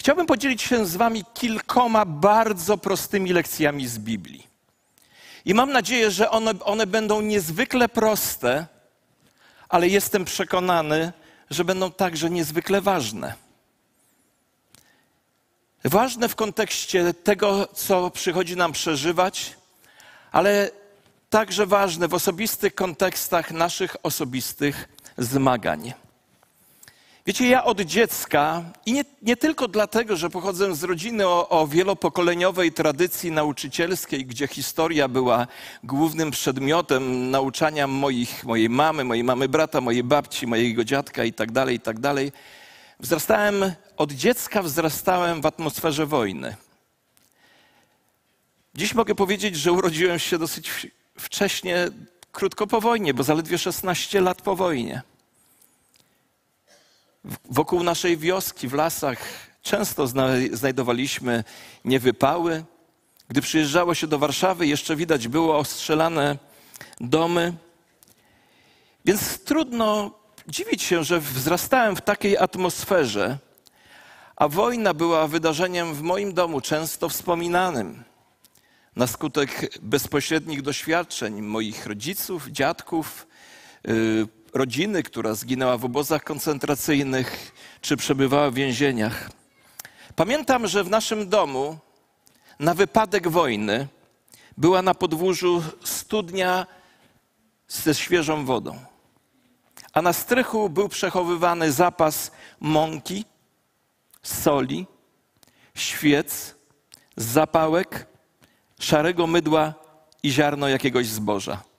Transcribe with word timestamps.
Chciałbym 0.00 0.26
podzielić 0.26 0.62
się 0.62 0.86
z 0.86 0.96
Wami 0.96 1.24
kilkoma 1.34 2.04
bardzo 2.04 2.78
prostymi 2.78 3.32
lekcjami 3.32 3.86
z 3.86 3.98
Biblii. 3.98 4.46
I 5.44 5.54
mam 5.54 5.72
nadzieję, 5.72 6.10
że 6.10 6.30
one, 6.30 6.52
one 6.64 6.86
będą 6.86 7.20
niezwykle 7.20 7.88
proste, 7.88 8.66
ale 9.68 9.88
jestem 9.88 10.24
przekonany, 10.24 11.12
że 11.50 11.64
będą 11.64 11.92
także 11.92 12.30
niezwykle 12.30 12.80
ważne. 12.80 13.34
Ważne 15.84 16.28
w 16.28 16.36
kontekście 16.36 17.14
tego, 17.14 17.66
co 17.66 18.10
przychodzi 18.10 18.56
nam 18.56 18.72
przeżywać, 18.72 19.56
ale 20.32 20.70
także 21.30 21.66
ważne 21.66 22.08
w 22.08 22.14
osobistych 22.14 22.74
kontekstach 22.74 23.50
naszych 23.50 23.96
osobistych 24.02 24.88
zmagań. 25.18 25.92
Wiecie, 27.30 27.48
ja 27.48 27.64
od 27.64 27.80
dziecka, 27.80 28.64
i 28.86 28.92
nie, 28.92 29.04
nie 29.22 29.36
tylko 29.36 29.68
dlatego, 29.68 30.16
że 30.16 30.30
pochodzę 30.30 30.74
z 30.74 30.82
rodziny 30.82 31.26
o, 31.26 31.48
o, 31.48 31.66
wielopokoleniowej 31.66 32.72
tradycji 32.72 33.32
nauczycielskiej, 33.32 34.26
gdzie 34.26 34.46
historia 34.46 35.08
była 35.08 35.46
głównym 35.84 36.30
przedmiotem 36.30 37.30
nauczania 37.30 37.86
moich, 37.86 38.44
mojej 38.44 38.68
mamy, 38.68 39.04
mojej 39.04 39.24
mamy 39.24 39.48
brata, 39.48 39.80
mojej 39.80 40.04
babci, 40.04 40.46
mojego 40.46 40.84
dziadka 40.84 41.24
i 41.24 41.32
tak 41.32 41.52
dalej, 41.52 41.76
i 41.76 41.80
tak. 41.80 41.96
Wzrastałem, 43.00 43.72
od 43.96 44.12
dziecka 44.12 44.62
wzrastałem 44.62 45.40
w 45.40 45.46
atmosferze 45.46 46.06
wojny. 46.06 46.56
Dziś 48.74 48.94
mogę 48.94 49.14
powiedzieć, 49.14 49.56
że 49.56 49.72
urodziłem 49.72 50.18
się 50.18 50.38
dosyć 50.38 50.70
wcześnie, 51.18 51.88
krótko 52.32 52.66
po 52.66 52.80
wojnie, 52.80 53.14
bo 53.14 53.22
zaledwie 53.22 53.58
16 53.58 54.20
lat 54.20 54.42
po 54.42 54.56
wojnie. 54.56 55.02
Wokół 57.44 57.82
naszej 57.82 58.16
wioski, 58.16 58.68
w 58.68 58.74
lasach, 58.74 59.18
często 59.62 60.06
znajdowaliśmy 60.52 61.44
niewypały. 61.84 62.64
Gdy 63.28 63.40
przyjeżdżało 63.40 63.94
się 63.94 64.06
do 64.06 64.18
Warszawy, 64.18 64.66
jeszcze 64.66 64.96
widać 64.96 65.28
było 65.28 65.58
ostrzelane 65.58 66.38
domy. 67.00 67.52
Więc 69.04 69.44
trudno 69.44 70.10
dziwić 70.48 70.82
się, 70.82 71.04
że 71.04 71.20
wzrastałem 71.20 71.96
w 71.96 72.00
takiej 72.00 72.38
atmosferze, 72.38 73.38
a 74.36 74.48
wojna 74.48 74.94
była 74.94 75.26
wydarzeniem 75.28 75.94
w 75.94 76.02
moim 76.02 76.34
domu 76.34 76.60
często 76.60 77.08
wspominanym. 77.08 78.04
Na 78.96 79.06
skutek 79.06 79.78
bezpośrednich 79.82 80.62
doświadczeń 80.62 81.42
moich 81.42 81.86
rodziców, 81.86 82.48
dziadków, 82.48 83.26
yy, 83.84 84.28
rodziny, 84.52 85.02
która 85.02 85.34
zginęła 85.34 85.78
w 85.78 85.84
obozach 85.84 86.24
koncentracyjnych 86.24 87.52
czy 87.80 87.96
przebywała 87.96 88.50
w 88.50 88.54
więzieniach. 88.54 89.30
Pamiętam, 90.16 90.66
że 90.66 90.84
w 90.84 90.90
naszym 90.90 91.28
domu 91.28 91.78
na 92.58 92.74
wypadek 92.74 93.28
wojny 93.28 93.88
była 94.56 94.82
na 94.82 94.94
podwórzu 94.94 95.62
studnia 95.84 96.66
ze 97.68 97.94
świeżą 97.94 98.44
wodą, 98.44 98.78
a 99.92 100.02
na 100.02 100.12
strychu 100.12 100.70
był 100.70 100.88
przechowywany 100.88 101.72
zapas 101.72 102.30
mąki, 102.60 103.24
soli, 104.22 104.86
świec, 105.74 106.54
zapałek, 107.16 108.06
szarego 108.80 109.26
mydła 109.26 109.74
i 110.22 110.30
ziarno 110.30 110.68
jakiegoś 110.68 111.06
zboża. 111.06 111.69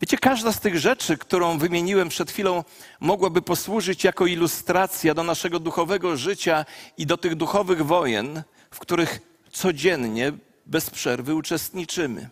Wiecie, 0.00 0.18
każda 0.18 0.52
z 0.52 0.60
tych 0.60 0.78
rzeczy, 0.78 1.18
którą 1.18 1.58
wymieniłem 1.58 2.08
przed 2.08 2.30
chwilą, 2.30 2.64
mogłaby 3.00 3.42
posłużyć 3.42 4.04
jako 4.04 4.26
ilustracja 4.26 5.14
do 5.14 5.22
naszego 5.22 5.58
duchowego 5.60 6.16
życia 6.16 6.64
i 6.98 7.06
do 7.06 7.16
tych 7.16 7.34
duchowych 7.34 7.86
wojen, 7.86 8.42
w 8.70 8.78
których 8.78 9.20
codziennie, 9.52 10.32
bez 10.66 10.90
przerwy 10.90 11.34
uczestniczymy. 11.34 12.28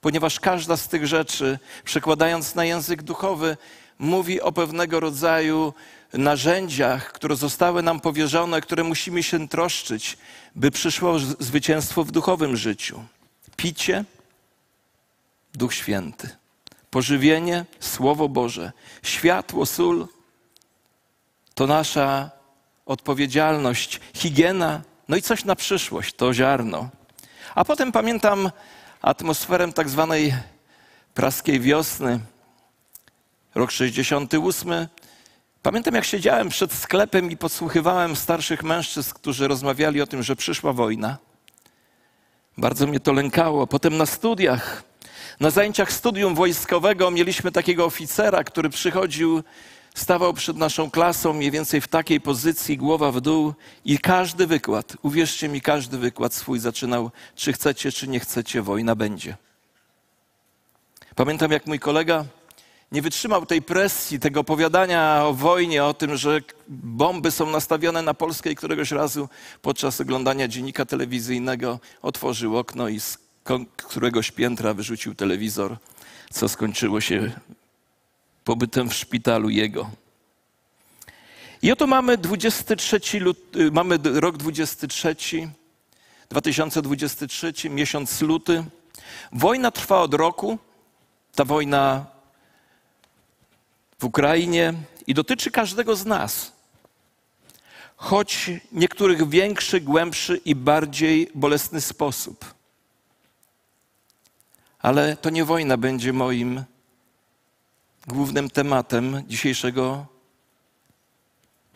Ponieważ 0.00 0.40
każda 0.40 0.76
z 0.76 0.88
tych 0.88 1.06
rzeczy, 1.06 1.58
przekładając 1.84 2.54
na 2.54 2.64
język 2.64 3.02
duchowy, 3.02 3.56
mówi 3.98 4.40
o 4.40 4.52
pewnego 4.52 5.00
rodzaju 5.00 5.74
narzędziach, 6.12 7.12
które 7.12 7.36
zostały 7.36 7.82
nam 7.82 8.00
powierzone, 8.00 8.60
które 8.60 8.84
musimy 8.84 9.22
się 9.22 9.48
troszczyć, 9.48 10.18
by 10.54 10.70
przyszło 10.70 11.18
zwycięstwo 11.18 12.04
w 12.04 12.10
duchowym 12.10 12.56
życiu. 12.56 13.04
Picie, 13.56 14.04
Duch 15.54 15.74
Święty 15.74 16.41
pożywienie, 16.92 17.64
Słowo 17.80 18.28
Boże, 18.28 18.72
światło, 19.02 19.66
sól 19.66 20.06
to 21.54 21.66
nasza 21.66 22.30
odpowiedzialność, 22.86 24.00
higiena, 24.14 24.82
no 25.08 25.16
i 25.16 25.22
coś 25.22 25.44
na 25.44 25.56
przyszłość, 25.56 26.14
to 26.14 26.34
ziarno. 26.34 26.88
A 27.54 27.64
potem 27.64 27.92
pamiętam 27.92 28.50
atmosferę 29.02 29.72
tak 29.72 29.88
zwanej 29.88 30.34
praskiej 31.14 31.60
wiosny, 31.60 32.20
rok 33.54 33.70
68. 33.70 34.86
Pamiętam, 35.62 35.94
jak 35.94 36.04
siedziałem 36.04 36.48
przed 36.48 36.72
sklepem 36.72 37.30
i 37.30 37.36
podsłuchiwałem 37.36 38.16
starszych 38.16 38.62
mężczyzn, 38.62 39.14
którzy 39.14 39.48
rozmawiali 39.48 40.02
o 40.02 40.06
tym, 40.06 40.22
że 40.22 40.36
przyszła 40.36 40.72
wojna. 40.72 41.18
Bardzo 42.58 42.86
mnie 42.86 43.00
to 43.00 43.12
lękało. 43.12 43.66
Potem 43.66 43.96
na 43.96 44.06
studiach 44.06 44.91
na 45.42 45.50
zajęciach 45.50 45.92
studium 45.92 46.34
wojskowego 46.34 47.10
mieliśmy 47.10 47.52
takiego 47.52 47.84
oficera, 47.84 48.44
który 48.44 48.70
przychodził, 48.70 49.42
stawał 49.94 50.34
przed 50.34 50.56
naszą 50.56 50.90
klasą 50.90 51.32
mniej 51.32 51.50
więcej 51.50 51.80
w 51.80 51.88
takiej 51.88 52.20
pozycji, 52.20 52.78
głowa 52.78 53.12
w 53.12 53.20
dół 53.20 53.54
i 53.84 53.98
każdy 53.98 54.46
wykład, 54.46 54.96
uwierzcie 55.02 55.48
mi, 55.48 55.60
każdy 55.60 55.98
wykład 55.98 56.34
swój 56.34 56.58
zaczynał, 56.58 57.10
czy 57.36 57.52
chcecie, 57.52 57.92
czy 57.92 58.08
nie 58.08 58.20
chcecie, 58.20 58.62
wojna 58.62 58.94
będzie. 58.94 59.36
Pamiętam, 61.14 61.52
jak 61.52 61.66
mój 61.66 61.78
kolega 61.78 62.24
nie 62.92 63.02
wytrzymał 63.02 63.46
tej 63.46 63.62
presji, 63.62 64.20
tego 64.20 64.40
opowiadania 64.40 65.24
o 65.24 65.34
wojnie, 65.34 65.84
o 65.84 65.94
tym, 65.94 66.16
że 66.16 66.40
bomby 66.68 67.30
są 67.30 67.50
nastawione 67.50 68.02
na 68.02 68.14
Polskę 68.14 68.50
i 68.50 68.56
któregoś 68.56 68.90
razu 68.90 69.28
podczas 69.62 70.00
oglądania 70.00 70.48
dziennika 70.48 70.84
telewizyjnego 70.84 71.78
otworzył 72.02 72.56
okno 72.56 72.88
i 72.88 73.00
któregoś 73.76 74.30
piętra 74.30 74.74
wyrzucił 74.74 75.14
telewizor, 75.14 75.76
co 76.30 76.48
skończyło 76.48 77.00
się 77.00 77.32
pobytem 78.44 78.90
w 78.90 78.94
szpitalu 78.94 79.50
jego. 79.50 79.90
I 81.62 81.72
oto 81.72 81.86
mamy 81.86 82.18
23 82.18 83.20
lut, 83.20 83.56
y, 83.56 83.70
mamy 83.70 83.98
rok 84.04 84.36
23, 84.36 85.16
2023, 86.30 87.70
miesiąc 87.70 88.20
luty. 88.20 88.64
Wojna 89.32 89.70
trwa 89.70 90.00
od 90.00 90.14
roku. 90.14 90.58
Ta 91.34 91.44
wojna 91.44 92.06
w 93.98 94.04
Ukrainie 94.04 94.74
i 95.06 95.14
dotyczy 95.14 95.50
każdego 95.50 95.96
z 95.96 96.06
nas. 96.06 96.52
Choć 97.96 98.50
niektórych 98.72 99.28
większy, 99.28 99.80
głębszy 99.80 100.40
i 100.44 100.54
bardziej 100.54 101.30
bolesny 101.34 101.80
sposób. 101.80 102.54
Ale 104.82 105.16
to 105.16 105.30
nie 105.30 105.44
wojna 105.44 105.76
będzie 105.76 106.12
moim 106.12 106.64
głównym 108.06 108.50
tematem 108.50 109.22
dzisiejszego 109.26 110.06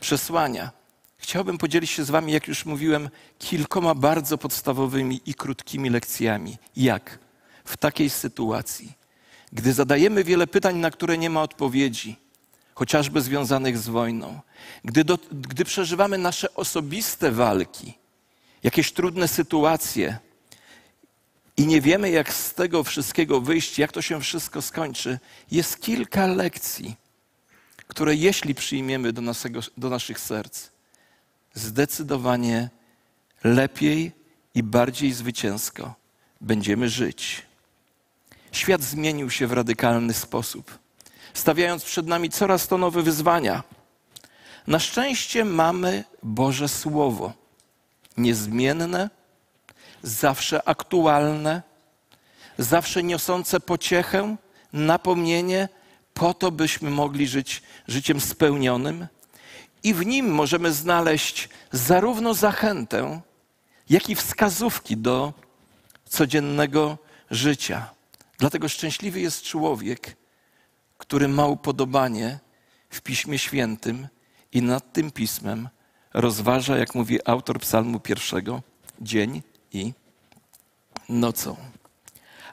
przesłania. 0.01 0.71
Chciałbym 1.19 1.59
podzielić 1.59 1.91
się 1.91 2.05
z 2.05 2.11
Wami, 2.11 2.33
jak 2.33 2.49
już 2.49 2.67
mówiłem, 2.67 3.11
kilkoma 3.39 3.95
bardzo 3.95 4.39
podstawowymi 4.39 5.21
i 5.27 5.35
krótkimi 5.35 5.91
lekcjami. 5.91 6.57
Jak 6.77 7.19
w 7.65 7.77
takiej 7.77 8.11
sytuacji, 8.11 8.93
gdy 9.53 9.73
zadajemy 9.73 10.25
wiele 10.25 10.47
pytań, 10.47 10.77
na 10.77 10.91
które 10.91 11.19
nie 11.19 11.31
ma 11.31 11.43
odpowiedzi, 11.43 12.17
chociażby 12.75 13.21
związanych 13.21 13.79
z 13.79 13.89
wojną, 13.89 14.41
gdy, 14.85 15.05
do, 15.05 15.19
gdy 15.33 15.65
przeżywamy 15.65 16.19
nasze 16.19 16.55
osobiste 16.55 17.33
walki, 17.33 17.95
jakieś 18.63 18.93
trudne 18.93 19.29
sytuacje, 19.29 20.19
i 21.57 21.67
nie 21.67 21.81
wiemy, 21.81 22.11
jak 22.11 22.33
z 22.33 22.55
tego 22.55 22.85
wszystkiego 22.85 23.41
wyjść, 23.41 23.79
jak 23.79 23.93
to 23.93 24.03
się 24.03 24.21
wszystko 24.21 24.63
skończy, 24.63 25.19
jest 25.51 25.81
kilka 25.81 26.27
lekcji, 26.27 26.97
które 27.87 28.15
jeśli 28.15 28.55
przyjmiemy 28.55 29.13
do, 29.13 29.23
naszego, 29.23 29.61
do 29.77 29.91
naszych 29.91 30.21
serc, 30.21 30.69
zdecydowanie 31.55 32.71
lepiej 33.45 34.13
i 34.55 34.63
bardziej 34.63 35.13
zwycięsko 35.13 35.95
będziemy 36.41 36.89
żyć. 36.89 37.43
Świat 38.53 38.83
zmienił 38.83 39.31
się 39.31 39.47
w 39.47 39.53
radykalny 39.53 40.15
sposób, 40.15 40.79
stawiając 41.35 41.85
przed 41.85 42.07
nami 42.07 42.31
coraz 42.31 42.69
to 42.69 42.79
nowe 42.79 43.03
wyzwania. 43.03 43.63
Na 44.67 44.79
szczęście 44.79 45.45
mamy 45.45 46.05
Boże 46.23 46.69
Słowo, 46.69 47.33
niezmienne, 48.17 49.11
zawsze 50.03 50.69
aktualne, 50.69 51.63
zawsze 52.59 53.03
niosące 53.03 53.61
pociechę, 53.61 54.37
napomnienie, 54.73 55.69
po 56.15 56.35
to, 56.35 56.51
byśmy 56.51 56.91
mogli 56.91 57.27
żyć 57.27 57.63
życiem 57.89 58.21
spełnionym. 58.21 59.07
i 59.83 59.95
w 59.95 60.07
nim 60.07 60.31
możemy 60.31 60.73
znaleźć 60.73 61.49
zarówno 61.73 62.35
zachętę, 62.35 63.21
jak 63.91 64.11
i 64.11 64.15
wskazówki 64.15 64.97
do 64.97 65.33
codziennego 66.09 66.99
życia. 67.31 67.91
Dlatego 68.39 68.69
szczęśliwy 68.69 69.21
jest 69.21 69.43
człowiek, 69.43 70.17
który 70.99 71.29
ma 71.29 71.47
upodobanie 71.47 72.39
w 72.91 73.01
Piśmie 73.01 73.39
Świętym 73.39 74.09
i 74.53 74.63
nad 74.63 74.93
tym 74.93 75.11
pismem 75.11 75.69
rozważa, 76.15 76.77
jak 76.77 76.95
mówi 76.95 77.19
autor 77.25 77.61
Psalmu 77.61 78.01
pierwszego, 78.01 78.63
dzień 79.01 79.43
i 79.73 79.93
nocą. 81.09 81.57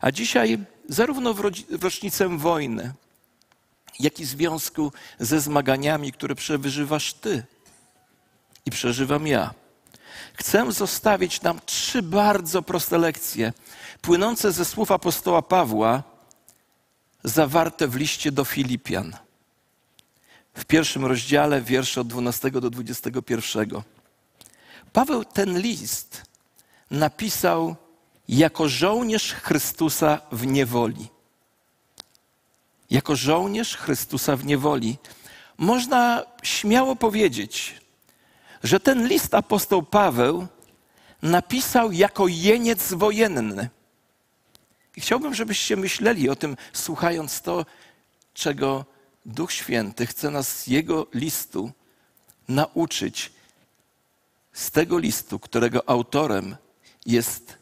A 0.01 0.11
dzisiaj, 0.11 0.57
zarówno 0.89 1.33
w 1.33 1.39
rocznicę 1.81 2.37
wojny, 2.37 2.93
jak 3.99 4.19
i 4.19 4.25
w 4.25 4.27
związku 4.27 4.91
ze 5.19 5.41
zmaganiami, 5.41 6.11
które 6.11 6.35
przeżywasz 6.35 7.13
Ty 7.13 7.43
i 8.65 8.71
przeżywam 8.71 9.27
ja, 9.27 9.53
chcę 10.33 10.71
zostawić 10.71 11.41
nam 11.41 11.59
trzy 11.65 12.01
bardzo 12.01 12.61
proste 12.61 12.97
lekcje, 12.97 13.53
płynące 14.01 14.51
ze 14.51 14.65
słów 14.65 14.91
apostoła 14.91 15.41
Pawła, 15.41 16.03
zawarte 17.23 17.87
w 17.87 17.95
liście 17.95 18.31
do 18.31 18.45
Filipian. 18.45 19.15
W 20.53 20.65
pierwszym 20.65 21.05
rozdziale, 21.05 21.61
wiersze 21.61 22.01
od 22.01 22.07
12 22.07 22.51
do 22.51 22.69
21. 22.69 23.81
Paweł 24.93 25.25
ten 25.25 25.59
list 25.59 26.21
napisał 26.93 27.75
jako 28.27 28.69
żołnierz 28.69 29.33
Chrystusa 29.33 30.21
w 30.31 30.45
niewoli. 30.45 31.07
Jako 32.89 33.15
żołnierz 33.15 33.77
Chrystusa 33.77 34.35
w 34.35 34.45
niewoli. 34.45 34.97
Można 35.57 36.23
śmiało 36.43 36.95
powiedzieć, 36.95 37.81
że 38.63 38.79
ten 38.79 39.07
list 39.07 39.33
apostoł 39.33 39.83
Paweł 39.83 40.47
napisał 41.21 41.91
jako 41.91 42.27
jeniec 42.27 42.93
wojenny. 42.93 43.69
I 44.95 45.01
chciałbym, 45.01 45.33
żebyście 45.33 45.75
myśleli 45.75 46.29
o 46.29 46.35
tym, 46.35 46.57
słuchając 46.73 47.41
to, 47.41 47.65
czego 48.33 48.85
Duch 49.25 49.51
Święty 49.51 50.05
chce 50.05 50.29
nas 50.29 50.59
z 50.59 50.67
jego 50.67 51.07
listu 51.13 51.71
nauczyć. 52.47 53.31
Z 54.53 54.71
tego 54.71 54.97
listu, 54.97 55.39
którego 55.39 55.89
autorem 55.89 56.55
jest 57.05 57.57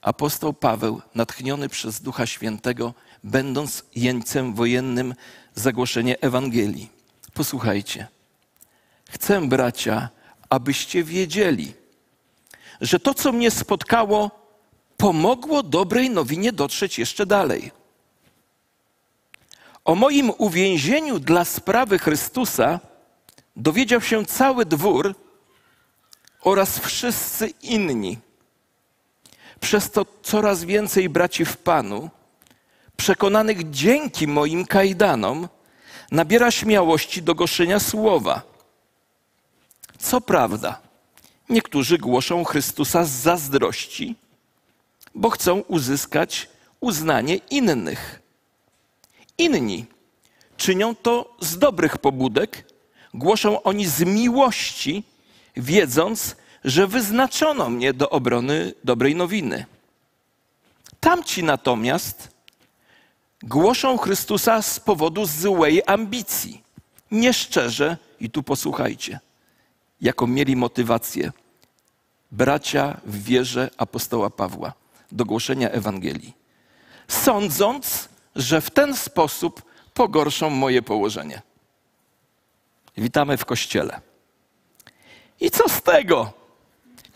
apostoł 0.00 0.52
Paweł, 0.52 1.02
natchniony 1.14 1.68
przez 1.68 2.00
Ducha 2.00 2.26
Świętego, 2.26 2.94
będąc 3.24 3.84
jeńcem 3.94 4.54
wojennym 4.54 5.14
zagłoszenie 5.54 6.20
Ewangelii. 6.20 6.90
Posłuchajcie. 7.34 8.08
Chcę, 9.08 9.48
bracia, 9.48 10.08
abyście 10.50 11.04
wiedzieli, 11.04 11.74
że 12.80 13.00
to, 13.00 13.14
co 13.14 13.32
mnie 13.32 13.50
spotkało, 13.50 14.30
pomogło 14.96 15.62
dobrej 15.62 16.10
nowinie 16.10 16.52
dotrzeć 16.52 16.98
jeszcze 16.98 17.26
dalej. 17.26 17.70
O 19.84 19.94
moim 19.94 20.32
uwięzieniu 20.38 21.18
dla 21.18 21.44
sprawy 21.44 21.98
Chrystusa 21.98 22.80
dowiedział 23.56 24.00
się 24.00 24.24
cały 24.26 24.66
dwór 24.66 25.14
oraz 26.40 26.78
wszyscy 26.78 27.48
inni. 27.62 28.18
Przez 29.60 29.90
to 29.90 30.06
coraz 30.22 30.64
więcej 30.64 31.08
braci 31.08 31.44
w 31.44 31.56
Panu, 31.56 32.10
przekonanych 32.96 33.70
dzięki 33.70 34.26
moim 34.26 34.66
kajdanom, 34.66 35.48
nabiera 36.10 36.50
śmiałości 36.50 37.22
do 37.22 37.34
głoszenia 37.34 37.80
słowa. 37.80 38.42
Co 39.98 40.20
prawda, 40.20 40.80
niektórzy 41.48 41.98
głoszą 41.98 42.44
Chrystusa 42.44 43.04
z 43.04 43.10
zazdrości, 43.10 44.16
bo 45.14 45.30
chcą 45.30 45.60
uzyskać 45.60 46.48
uznanie 46.80 47.36
innych. 47.36 48.22
Inni 49.38 49.86
czynią 50.56 50.94
to 50.94 51.36
z 51.40 51.58
dobrych 51.58 51.98
pobudek, 51.98 52.72
głoszą 53.14 53.62
oni 53.62 53.86
z 53.86 54.00
miłości, 54.00 55.04
wiedząc, 55.56 56.36
że 56.66 56.86
wyznaczono 56.86 57.70
mnie 57.70 57.92
do 57.92 58.10
obrony 58.10 58.72
dobrej 58.84 59.14
nowiny. 59.14 59.66
Tamci 61.00 61.44
natomiast 61.44 62.30
głoszą 63.42 63.98
Chrystusa 63.98 64.62
z 64.62 64.80
powodu 64.80 65.26
złej 65.26 65.82
ambicji, 65.86 66.62
nieszczerze, 67.10 67.96
i 68.20 68.30
tu 68.30 68.42
posłuchajcie, 68.42 69.20
jaką 70.00 70.26
mieli 70.26 70.56
motywację 70.56 71.32
bracia 72.32 73.00
w 73.04 73.22
wierze 73.22 73.70
apostoła 73.76 74.30
Pawła 74.30 74.72
do 75.12 75.24
głoszenia 75.24 75.70
Ewangelii, 75.70 76.34
sądząc, 77.08 78.08
że 78.36 78.60
w 78.60 78.70
ten 78.70 78.96
sposób 78.96 79.62
pogorszą 79.94 80.50
moje 80.50 80.82
położenie. 80.82 81.42
Witamy 82.96 83.36
w 83.36 83.44
kościele. 83.44 84.00
I 85.40 85.50
co 85.50 85.68
z 85.68 85.82
tego? 85.82 86.45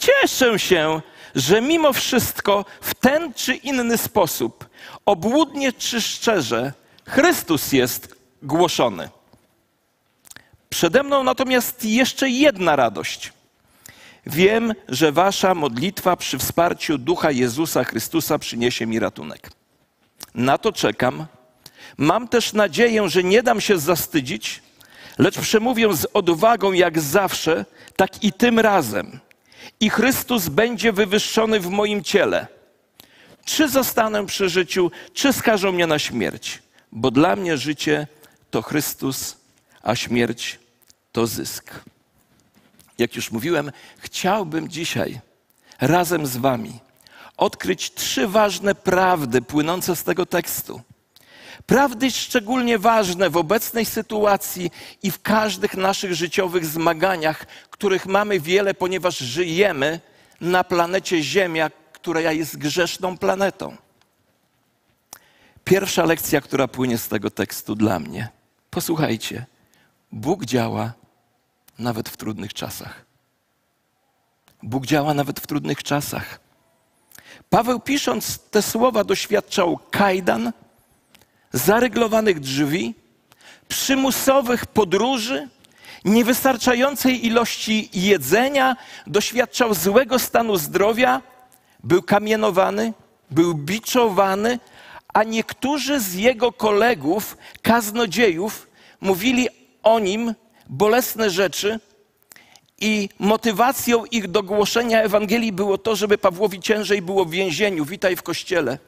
Cieszę 0.00 0.58
się, 0.58 1.00
że 1.34 1.60
mimo 1.60 1.92
wszystko 1.92 2.64
w 2.80 2.94
ten 2.94 3.34
czy 3.34 3.54
inny 3.54 3.98
sposób, 3.98 4.68
obłudnie 5.06 5.72
czy 5.72 6.00
szczerze, 6.00 6.72
Chrystus 7.06 7.72
jest 7.72 8.14
głoszony. 8.42 9.08
Przede 10.68 11.02
mną 11.02 11.22
natomiast 11.22 11.84
jeszcze 11.84 12.28
jedna 12.30 12.76
radość. 12.76 13.32
Wiem, 14.26 14.74
że 14.88 15.12
Wasza 15.12 15.54
modlitwa 15.54 16.16
przy 16.16 16.38
wsparciu 16.38 16.98
Ducha 16.98 17.30
Jezusa 17.30 17.84
Chrystusa 17.84 18.38
przyniesie 18.38 18.86
mi 18.86 18.98
ratunek. 18.98 19.50
Na 20.34 20.58
to 20.58 20.72
czekam. 20.72 21.26
Mam 21.96 22.28
też 22.28 22.52
nadzieję, 22.52 23.08
że 23.08 23.24
nie 23.24 23.42
dam 23.42 23.60
się 23.60 23.78
zastydzić, 23.78 24.62
lecz 25.18 25.38
przemówię 25.38 25.94
z 25.94 26.06
odwagą 26.12 26.72
jak 26.72 27.00
zawsze, 27.00 27.64
tak 27.96 28.24
i 28.24 28.32
tym 28.32 28.58
razem. 28.58 29.20
I 29.80 29.90
Chrystus 29.90 30.48
będzie 30.48 30.92
wywyższony 30.92 31.60
w 31.60 31.68
moim 31.68 32.04
ciele. 32.04 32.46
Czy 33.44 33.68
zostanę 33.68 34.26
przy 34.26 34.48
życiu, 34.48 34.90
czy 35.14 35.32
skażą 35.32 35.72
mnie 35.72 35.86
na 35.86 35.98
śmierć, 35.98 36.62
bo 36.92 37.10
dla 37.10 37.36
mnie 37.36 37.56
życie 37.56 38.06
to 38.50 38.62
Chrystus, 38.62 39.36
a 39.82 39.96
śmierć 39.96 40.58
to 41.12 41.26
zysk. 41.26 41.80
Jak 42.98 43.16
już 43.16 43.30
mówiłem, 43.30 43.72
chciałbym 43.98 44.68
dzisiaj 44.68 45.20
razem 45.80 46.26
z 46.26 46.36
Wami 46.36 46.80
odkryć 47.36 47.94
trzy 47.94 48.28
ważne 48.28 48.74
prawdy 48.74 49.42
płynące 49.42 49.96
z 49.96 50.04
tego 50.04 50.26
tekstu. 50.26 50.80
Prawdy 51.66 52.10
szczególnie 52.10 52.78
ważne 52.78 53.30
w 53.30 53.36
obecnej 53.36 53.84
sytuacji 53.84 54.70
i 55.02 55.10
w 55.10 55.22
każdych 55.22 55.76
naszych 55.76 56.14
życiowych 56.14 56.66
zmaganiach, 56.66 57.46
których 57.70 58.06
mamy 58.06 58.40
wiele, 58.40 58.74
ponieważ 58.74 59.18
żyjemy 59.18 60.00
na 60.40 60.64
planecie 60.64 61.22
Ziemia, 61.22 61.70
która 61.92 62.20
jest 62.20 62.56
grzeszną 62.56 63.18
planetą. 63.18 63.76
Pierwsza 65.64 66.04
lekcja, 66.04 66.40
która 66.40 66.68
płynie 66.68 66.98
z 66.98 67.08
tego 67.08 67.30
tekstu 67.30 67.74
dla 67.74 67.98
mnie. 67.98 68.28
Posłuchajcie. 68.70 69.46
Bóg 70.12 70.44
działa 70.44 70.92
nawet 71.78 72.08
w 72.08 72.16
trudnych 72.16 72.54
czasach. 72.54 73.04
Bóg 74.62 74.86
działa 74.86 75.14
nawet 75.14 75.40
w 75.40 75.46
trudnych 75.46 75.82
czasach. 75.82 76.40
Paweł 77.50 77.80
pisząc 77.80 78.38
te 78.38 78.62
słowa 78.62 79.04
doświadczał 79.04 79.78
kajdan, 79.90 80.52
zaryglowanych 81.52 82.40
drzwi, 82.40 82.94
przymusowych 83.68 84.66
podróży, 84.66 85.48
niewystarczającej 86.04 87.26
ilości 87.26 87.88
jedzenia, 87.92 88.76
doświadczał 89.06 89.74
złego 89.74 90.18
stanu 90.18 90.56
zdrowia, 90.56 91.22
był 91.84 92.02
kamienowany, 92.02 92.92
był 93.30 93.54
biczowany, 93.54 94.58
a 95.14 95.24
niektórzy 95.24 96.00
z 96.00 96.14
jego 96.14 96.52
kolegów, 96.52 97.36
kaznodziejów, 97.62 98.68
mówili 99.00 99.48
o 99.82 99.98
nim 99.98 100.34
bolesne 100.68 101.30
rzeczy, 101.30 101.80
i 102.80 103.08
motywacją 103.18 104.04
ich 104.04 104.28
do 104.28 104.42
głoszenia 104.42 105.02
Ewangelii 105.02 105.52
było 105.52 105.78
to, 105.78 105.96
żeby 105.96 106.18
Pawłowi 106.18 106.60
ciężej 106.60 107.02
było 107.02 107.24
w 107.24 107.30
więzieniu. 107.30 107.84
Witaj 107.84 108.16
w 108.16 108.22
kościele. 108.22 108.78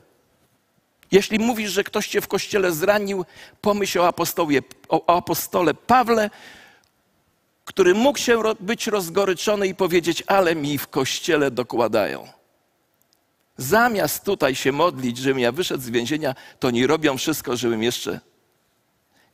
Jeśli 1.13 1.39
mówisz, 1.39 1.71
że 1.71 1.85
ktoś 1.85 2.09
cię 2.09 2.21
w 2.21 2.29
kościele 2.29 2.73
zranił, 2.73 3.25
pomyśl 3.61 3.99
o, 3.99 4.07
apostowie, 4.07 4.63
o 4.89 5.17
apostole 5.17 5.75
Pawle, 5.75 6.31
który 7.65 7.95
mógł 7.95 8.19
się 8.19 8.43
być 8.61 8.87
rozgoryczony 8.87 9.67
i 9.67 9.75
powiedzieć, 9.75 10.23
ale 10.27 10.55
mi 10.55 10.79
w 10.79 10.89
kościele 10.89 11.51
dokładają. 11.51 12.29
Zamiast 13.57 14.25
tutaj 14.25 14.55
się 14.55 14.73
modlić, 14.73 15.19
żebym 15.19 15.39
ja 15.39 15.53
wyszedł 15.53 15.83
z 15.83 15.91
więzienia, 15.91 16.35
to 16.61 16.69
oni 16.69 16.87
robią 16.87 17.19
wszystko, 17.19 17.57
żebym 17.57 17.83
jeszcze 17.83 18.21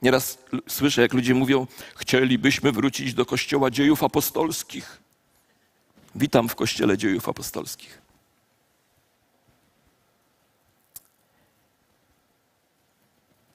Nieraz 0.03 0.39
słyszę, 0.69 1.03
jak 1.03 1.13
ludzie 1.13 1.35
mówią: 1.35 1.67
Chcielibyśmy 1.97 2.73
wrócić 2.73 3.15
do 3.15 3.27
kościoła 3.27 3.71
dziejów 3.71 4.03
apostolskich. 4.03 5.03
Witam 6.15 6.49
w 6.49 6.55
kościele 6.55 6.99
dziejów 6.99 7.29
apostolskich. 7.29 8.08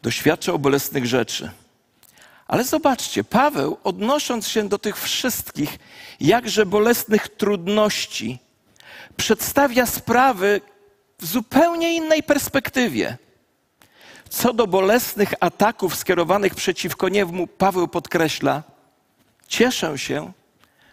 Doświadczał 0.04 0.60
bolesnych 0.60 1.06
rzeczy. 1.06 1.52
Ale 2.48 2.64
zobaczcie, 2.64 3.24
Paweł, 3.24 3.78
odnosząc 3.84 4.48
się 4.48 4.70
do 4.70 4.78
tych 4.78 5.00
wszystkich 5.00 5.80
jakże 6.20 6.66
bolesnych 6.66 7.28
trudności, 7.28 8.40
przedstawia 9.18 9.86
sprawy 9.86 10.62
w 11.20 11.26
zupełnie 11.26 11.96
innej 11.96 12.24
perspektywie. 12.24 13.18
Co 14.30 14.54
do 14.54 14.68
bolesnych 14.68 15.34
ataków 15.40 15.96
skierowanych 15.96 16.56
przeciwko 16.56 17.10
niemu, 17.10 17.48
Paweł 17.48 17.88
podkreśla: 17.88 18.64
Cieszę 19.48 19.98
się, 19.98 20.32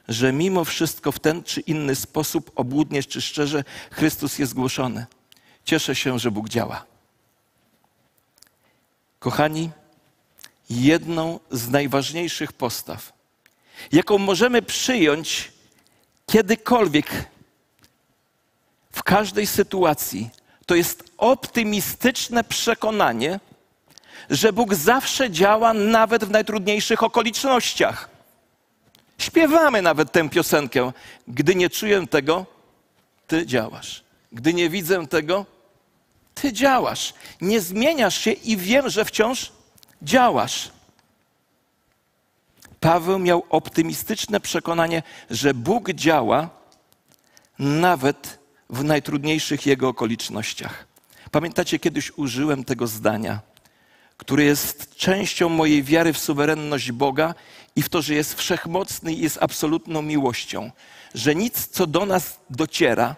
że 0.08 0.32
mimo 0.32 0.64
wszystko 0.64 1.12
w 1.12 1.18
ten 1.18 1.42
czy 1.42 1.60
inny 1.60 1.94
sposób, 1.94 2.50
obłudnie 2.54 3.02
czy 3.02 3.20
szczerze, 3.20 3.64
Chrystus 3.90 4.38
jest 4.38 4.54
głoszony. 4.54 5.06
Cieszę 5.64 5.94
się, 5.94 6.18
że 6.18 6.30
Bóg 6.30 6.48
działa. 6.48 6.89
Kochani, 9.20 9.70
jedną 10.70 11.40
z 11.50 11.68
najważniejszych 11.68 12.52
postaw, 12.52 13.12
jaką 13.92 14.18
możemy 14.18 14.62
przyjąć 14.62 15.52
kiedykolwiek, 16.26 17.06
w 18.92 19.02
każdej 19.02 19.46
sytuacji, 19.46 20.30
to 20.66 20.74
jest 20.74 21.04
optymistyczne 21.18 22.44
przekonanie, 22.44 23.40
że 24.30 24.52
Bóg 24.52 24.74
zawsze 24.74 25.30
działa 25.30 25.72
nawet 25.72 26.24
w 26.24 26.30
najtrudniejszych 26.30 27.02
okolicznościach. 27.02 28.08
Śpiewamy 29.18 29.82
nawet 29.82 30.12
tę 30.12 30.28
piosenkę. 30.28 30.92
Gdy 31.28 31.54
nie 31.54 31.70
czuję 31.70 32.06
tego, 32.06 32.46
Ty 33.26 33.46
działasz. 33.46 34.04
Gdy 34.32 34.54
nie 34.54 34.70
widzę 34.70 35.06
tego, 35.06 35.46
Ty 36.34 36.52
działasz. 36.52 37.14
Nie 37.40 37.60
zmieniasz 37.60 38.18
się 38.18 38.32
i 38.32 38.56
wiem, 38.56 38.90
że 38.90 39.04
wciąż 39.04 39.52
działasz. 40.02 40.70
Paweł 42.80 43.18
miał 43.18 43.44
optymistyczne 43.50 44.40
przekonanie, 44.40 45.02
że 45.30 45.54
Bóg 45.54 45.90
działa 45.90 46.48
nawet 47.58 48.38
w 48.70 48.84
najtrudniejszych 48.84 49.66
jego 49.66 49.88
okolicznościach. 49.88 50.86
Pamiętacie, 51.30 51.78
kiedyś 51.78 52.12
użyłem 52.16 52.64
tego 52.64 52.86
zdania, 52.86 53.40
które 54.16 54.44
jest 54.44 54.94
częścią 54.96 55.48
mojej 55.48 55.82
wiary 55.82 56.12
w 56.12 56.18
suwerenność 56.18 56.92
Boga 56.92 57.34
i 57.76 57.82
w 57.82 57.88
to, 57.88 58.02
że 58.02 58.14
jest 58.14 58.34
wszechmocny 58.34 59.12
i 59.12 59.20
jest 59.20 59.38
absolutną 59.40 60.02
miłością, 60.02 60.70
że 61.14 61.34
nic, 61.34 61.68
co 61.68 61.86
do 61.86 62.06
nas 62.06 62.40
dociera, 62.50 63.16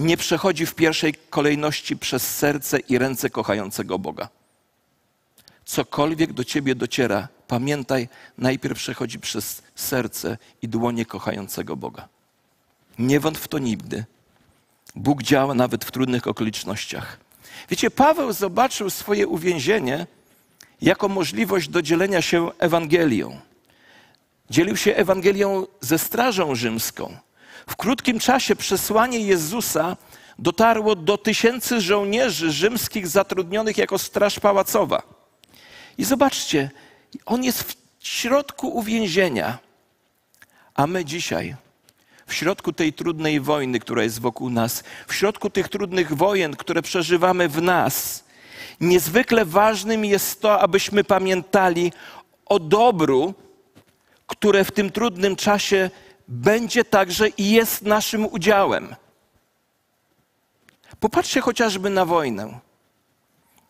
nie 0.00 0.16
przechodzi 0.16 0.66
w 0.66 0.74
pierwszej 0.74 1.14
kolejności 1.30 1.96
przez 1.96 2.36
serce 2.36 2.78
i 2.78 2.98
ręce 2.98 3.30
kochającego 3.30 3.98
Boga. 3.98 4.28
Cokolwiek 5.64 6.32
do 6.32 6.44
ciebie 6.44 6.74
dociera, 6.74 7.28
pamiętaj, 7.48 8.08
najpierw 8.38 8.78
przechodzi 8.78 9.18
przez 9.18 9.62
serce 9.74 10.38
i 10.62 10.68
dłonie 10.68 11.04
kochającego 11.04 11.76
Boga. 11.76 12.08
Nie 12.98 13.20
wątp 13.20 13.44
w 13.44 13.48
to 13.48 13.58
nigdy. 13.58 14.04
Bóg 14.94 15.22
działa 15.22 15.54
nawet 15.54 15.84
w 15.84 15.90
trudnych 15.90 16.26
okolicznościach. 16.26 17.18
Wiecie, 17.68 17.90
Paweł 17.90 18.32
zobaczył 18.32 18.90
swoje 18.90 19.26
uwięzienie 19.26 20.06
jako 20.82 21.08
możliwość 21.08 21.68
do 21.68 21.82
dzielenia 21.82 22.22
się 22.22 22.50
Ewangelią. 22.58 23.40
Dzielił 24.50 24.76
się 24.76 24.94
Ewangelią 24.94 25.66
ze 25.80 25.98
Strażą 25.98 26.54
Rzymską. 26.54 27.16
W 27.66 27.76
krótkim 27.76 28.18
czasie 28.18 28.56
przesłanie 28.56 29.20
Jezusa 29.20 29.96
dotarło 30.38 30.96
do 30.96 31.18
tysięcy 31.18 31.80
żołnierzy 31.80 32.52
rzymskich 32.52 33.08
zatrudnionych 33.08 33.78
jako 33.78 33.98
straż 33.98 34.40
pałacowa. 34.40 35.02
I 35.98 36.04
zobaczcie, 36.04 36.70
on 37.26 37.44
jest 37.44 37.62
w 37.62 37.76
środku 38.00 38.68
uwięzienia, 38.68 39.58
a 40.74 40.86
my 40.86 41.04
dzisiaj 41.04 41.56
w 42.26 42.34
środku 42.34 42.72
tej 42.72 42.92
trudnej 42.92 43.40
wojny, 43.40 43.80
która 43.80 44.02
jest 44.02 44.20
wokół 44.20 44.50
nas, 44.50 44.84
w 45.08 45.14
środku 45.14 45.50
tych 45.50 45.68
trudnych 45.68 46.16
wojen, 46.16 46.56
które 46.56 46.82
przeżywamy 46.82 47.48
w 47.48 47.62
nas, 47.62 48.24
niezwykle 48.80 49.44
ważnym 49.44 50.04
jest 50.04 50.40
to, 50.40 50.60
abyśmy 50.60 51.04
pamiętali 51.04 51.92
o 52.46 52.58
dobru, 52.58 53.34
które 54.26 54.64
w 54.64 54.72
tym 54.72 54.90
trudnym 54.90 55.36
czasie 55.36 55.90
będzie 56.30 56.84
także 56.84 57.28
i 57.28 57.50
jest 57.50 57.82
naszym 57.82 58.26
udziałem. 58.26 58.96
Popatrzcie 61.00 61.40
chociażby 61.40 61.90
na 61.90 62.04
wojnę. 62.04 62.58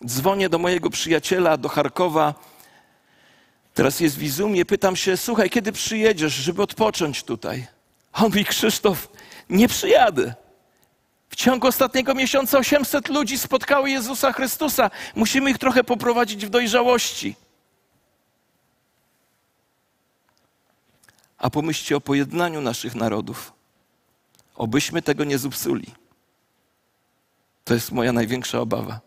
Dzwonię 0.07 0.49
do 0.49 0.59
mojego 0.59 0.91
przyjaciela, 0.91 1.57
do 1.57 1.69
Charkowa. 1.69 2.35
Teraz 3.75 4.01
jest 4.01 4.19
w 4.19 4.23
Izumie. 4.23 4.65
Pytam 4.65 4.97
się, 4.97 5.17
słuchaj, 5.17 5.51
kiedy 5.51 5.73
przyjedziesz, 5.73 6.33
żeby 6.33 6.63
odpocząć 6.63 7.23
tutaj? 7.23 7.67
A 8.13 8.19
on 8.19 8.25
mówi, 8.25 8.45
Krzysztof, 8.45 9.09
nie 9.51 9.69
przyjadę. 9.69 10.35
W 11.29 11.37
ciągu 11.37 11.67
ostatniego 11.67 12.15
miesiąca 12.15 12.59
800 12.59 13.09
ludzi 13.09 13.39
spotkało 13.39 13.87
Jezusa 13.87 14.33
Chrystusa. 14.33 14.91
Musimy 15.15 15.51
ich 15.51 15.59
trochę 15.59 15.85
poprowadzić 15.85 16.47
w 16.47 16.51
dojrzałości. 16.51 17.37
A 21.41 21.51
pomyślcie 21.51 21.97
o 21.97 22.01
pojednaniu 22.01 22.61
naszych 22.61 22.95
narodów. 22.95 23.53
Obyśmy 24.55 25.03
tego 25.03 25.25
nie 25.25 25.39
zepsuli. 25.39 25.87
To 27.65 27.75
jest 27.75 27.93
moja 27.93 28.13
największa 28.13 28.61
obawa. 28.61 29.01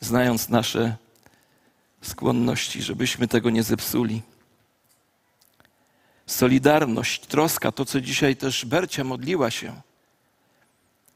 Znając 0.00 0.48
nasze 0.48 0.96
skłonności, 2.02 2.82
żebyśmy 2.82 3.28
tego 3.28 3.50
nie 3.50 3.62
zepsuli 3.62 4.22
solidarność, 6.30 7.26
troska, 7.26 7.72
to 7.72 7.84
co 7.84 8.00
dzisiaj 8.00 8.36
też 8.36 8.64
Bercia 8.64 9.04
modliła 9.04 9.50
się. 9.50 9.80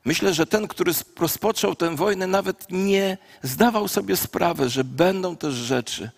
Myślę, 0.04 0.34
że 0.34 0.46
ten, 0.46 0.68
który 0.68 0.92
rozpoczął 1.18 1.74
tę 1.74 1.96
wojnę, 1.96 2.26
nawet 2.26 2.66
nie 2.70 3.18
zdawał 3.42 3.88
sobie 3.88 4.16
sprawy, 4.16 4.68
że 4.68 4.84
będą 4.84 5.36
też 5.36 5.54
rzeczy, 5.54 6.10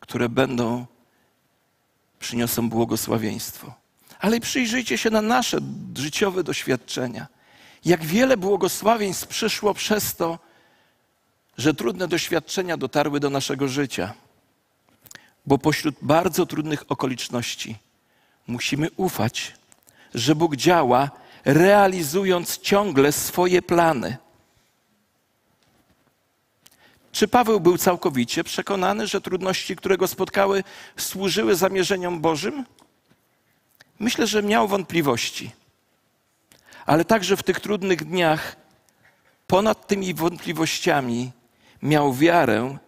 które 0.00 0.28
będą, 0.28 0.86
przyniosą 2.18 2.68
błogosławieństwo. 2.68 3.74
Ale 4.20 4.40
przyjrzyjcie 4.40 4.98
się 4.98 5.10
na 5.10 5.22
nasze 5.22 5.58
życiowe 5.96 6.44
doświadczenia. 6.44 7.26
Jak 7.84 8.04
wiele 8.04 8.36
błogosławieństw 8.36 9.26
przyszło 9.26 9.74
przez 9.74 10.16
to, 10.16 10.38
że 11.58 11.74
trudne 11.74 12.08
doświadczenia 12.08 12.76
dotarły 12.76 13.20
do 13.20 13.30
naszego 13.30 13.68
życia. 13.68 14.14
Bo 15.46 15.58
pośród 15.58 15.94
bardzo 16.02 16.46
trudnych 16.46 16.84
okoliczności 16.88 17.76
musimy 18.46 18.88
ufać, 18.96 19.54
że 20.14 20.34
Bóg 20.34 20.56
działa, 20.56 21.10
realizując 21.44 22.58
ciągle 22.58 23.12
swoje 23.12 23.62
plany. 23.62 24.16
Czy 27.18 27.28
Paweł 27.28 27.60
był 27.60 27.78
całkowicie 27.78 28.44
przekonany, 28.44 29.06
że 29.06 29.20
trudności, 29.20 29.76
które 29.76 29.96
go 29.96 30.08
spotkały, 30.08 30.64
służyły 30.96 31.56
zamierzeniom 31.56 32.20
Bożym? 32.20 32.64
Myślę, 33.98 34.26
że 34.26 34.42
miał 34.42 34.68
wątpliwości. 34.68 35.50
Ale 36.86 37.04
także 37.04 37.36
w 37.36 37.42
tych 37.42 37.60
trudnych 37.60 38.04
dniach, 38.04 38.56
ponad 39.46 39.86
tymi 39.86 40.14
wątpliwościami, 40.14 41.30
miał 41.82 42.14
wiarę, 42.14 42.78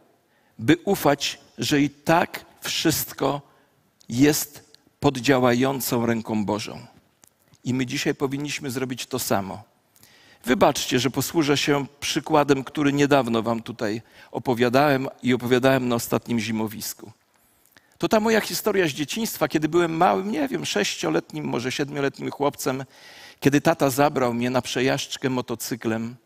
by 0.58 0.76
ufać, 0.84 1.38
że 1.58 1.80
i 1.80 1.90
tak 1.90 2.44
wszystko 2.60 3.40
jest 4.08 4.74
pod 5.00 5.18
działającą 5.18 6.06
ręką 6.06 6.44
Bożą. 6.44 6.86
I 7.64 7.74
my 7.74 7.86
dzisiaj 7.86 8.14
powinniśmy 8.14 8.70
zrobić 8.70 9.06
to 9.06 9.18
samo. 9.18 9.69
Wybaczcie, 10.44 10.98
że 10.98 11.10
posłużę 11.10 11.56
się 11.56 11.86
przykładem, 12.00 12.64
który 12.64 12.92
niedawno 12.92 13.42
Wam 13.42 13.62
tutaj 13.62 14.02
opowiadałem 14.30 15.08
i 15.22 15.34
opowiadałem 15.34 15.88
na 15.88 15.94
ostatnim 15.94 16.40
zimowisku. 16.40 17.12
To 17.98 18.08
ta 18.08 18.20
moja 18.20 18.40
historia 18.40 18.88
z 18.88 18.90
dzieciństwa, 18.90 19.48
kiedy 19.48 19.68
byłem 19.68 19.96
małym, 19.96 20.32
nie 20.32 20.48
wiem, 20.48 20.66
sześcioletnim, 20.66 21.44
może 21.44 21.72
siedmioletnim 21.72 22.30
chłopcem, 22.30 22.84
kiedy 23.40 23.60
tata 23.60 23.90
zabrał 23.90 24.34
mnie 24.34 24.50
na 24.50 24.62
przejażdżkę 24.62 25.30
motocyklem 25.30 26.16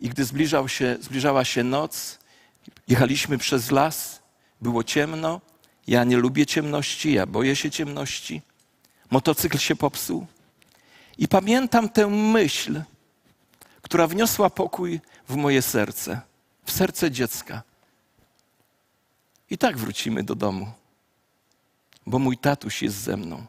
i 0.00 0.08
gdy 0.08 0.24
zbliżał 0.24 0.68
się, 0.68 0.96
zbliżała 1.00 1.44
się 1.44 1.64
noc, 1.64 2.18
jechaliśmy 2.88 3.38
przez 3.38 3.70
las, 3.70 4.22
było 4.60 4.84
ciemno, 4.84 5.40
ja 5.86 6.04
nie 6.04 6.16
lubię 6.16 6.46
ciemności, 6.46 7.12
ja 7.12 7.26
boję 7.26 7.56
się 7.56 7.70
ciemności. 7.70 8.42
Motocykl 9.10 9.58
się 9.58 9.76
popsuł. 9.76 10.26
I 11.18 11.28
pamiętam 11.28 11.88
tę 11.88 12.06
myśl, 12.06 12.82
która 13.88 14.06
wniosła 14.06 14.50
pokój 14.50 15.00
w 15.28 15.36
moje 15.36 15.62
serce, 15.62 16.20
w 16.64 16.72
serce 16.72 17.10
dziecka. 17.10 17.62
I 19.50 19.58
tak 19.58 19.78
wrócimy 19.78 20.22
do 20.22 20.34
domu, 20.34 20.72
bo 22.06 22.18
mój 22.18 22.38
tatuś 22.38 22.82
jest 22.82 22.96
ze 22.96 23.16
mną. 23.16 23.46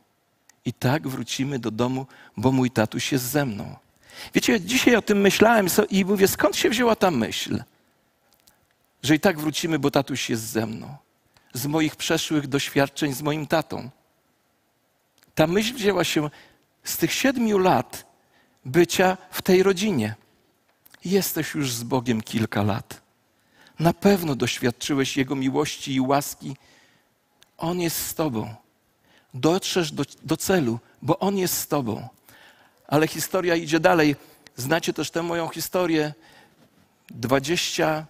I 0.65 0.73
tak 0.73 1.07
wrócimy 1.07 1.59
do 1.59 1.71
domu, 1.71 2.05
bo 2.37 2.51
mój 2.51 2.71
tatuś 2.71 3.11
jest 3.11 3.25
ze 3.25 3.45
mną. 3.45 3.75
Wiecie, 4.33 4.61
dzisiaj 4.61 4.95
o 4.95 5.01
tym 5.01 5.21
myślałem 5.21 5.67
i 5.89 6.05
mówię, 6.05 6.27
skąd 6.27 6.55
się 6.55 6.69
wzięła 6.69 6.95
ta 6.95 7.11
myśl, 7.11 7.63
że 9.03 9.15
i 9.15 9.19
tak 9.19 9.39
wrócimy, 9.39 9.79
bo 9.79 9.91
tatuś 9.91 10.29
jest 10.29 10.43
ze 10.43 10.65
mną. 10.65 10.97
Z 11.53 11.65
moich 11.65 11.95
przeszłych 11.95 12.47
doświadczeń 12.47 13.13
z 13.13 13.21
moim 13.21 13.47
tatą. 13.47 13.89
Ta 15.35 15.47
myśl 15.47 15.73
wzięła 15.73 16.03
się 16.03 16.29
z 16.83 16.97
tych 16.97 17.13
siedmiu 17.13 17.57
lat 17.57 18.05
bycia 18.65 19.17
w 19.31 19.41
tej 19.41 19.63
rodzinie. 19.63 20.15
Jesteś 21.05 21.53
już 21.53 21.73
z 21.73 21.83
Bogiem 21.83 22.21
kilka 22.21 22.63
lat. 22.63 23.01
Na 23.79 23.93
pewno 23.93 24.35
doświadczyłeś 24.35 25.17
Jego 25.17 25.35
miłości 25.35 25.93
i 25.93 26.01
łaski. 26.01 26.55
On 27.57 27.79
jest 27.79 28.07
z 28.07 28.15
Tobą. 28.15 28.55
Dotrzesz 29.33 29.91
do, 29.91 30.03
do 30.23 30.37
celu, 30.37 30.79
bo 31.01 31.19
On 31.19 31.37
jest 31.37 31.57
z 31.57 31.67
Tobą. 31.67 32.07
Ale 32.87 33.07
historia 33.07 33.55
idzie 33.55 33.79
dalej. 33.79 34.15
Znacie 34.55 34.93
też 34.93 35.11
tę 35.11 35.23
moją 35.23 35.47
historię. 35.47 36.13
Dwadzieścia 37.09 38.05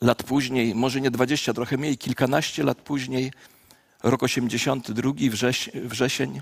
lat 0.00 0.22
później, 0.22 0.74
może 0.74 1.00
nie 1.00 1.10
dwadzieścia, 1.10 1.52
trochę 1.52 1.76
mniej, 1.76 1.98
kilkanaście 1.98 2.64
lat 2.64 2.78
później, 2.78 3.32
rok 4.02 4.22
82, 4.22 5.12
wrześ, 5.30 5.70
wrzesień, 5.74 6.40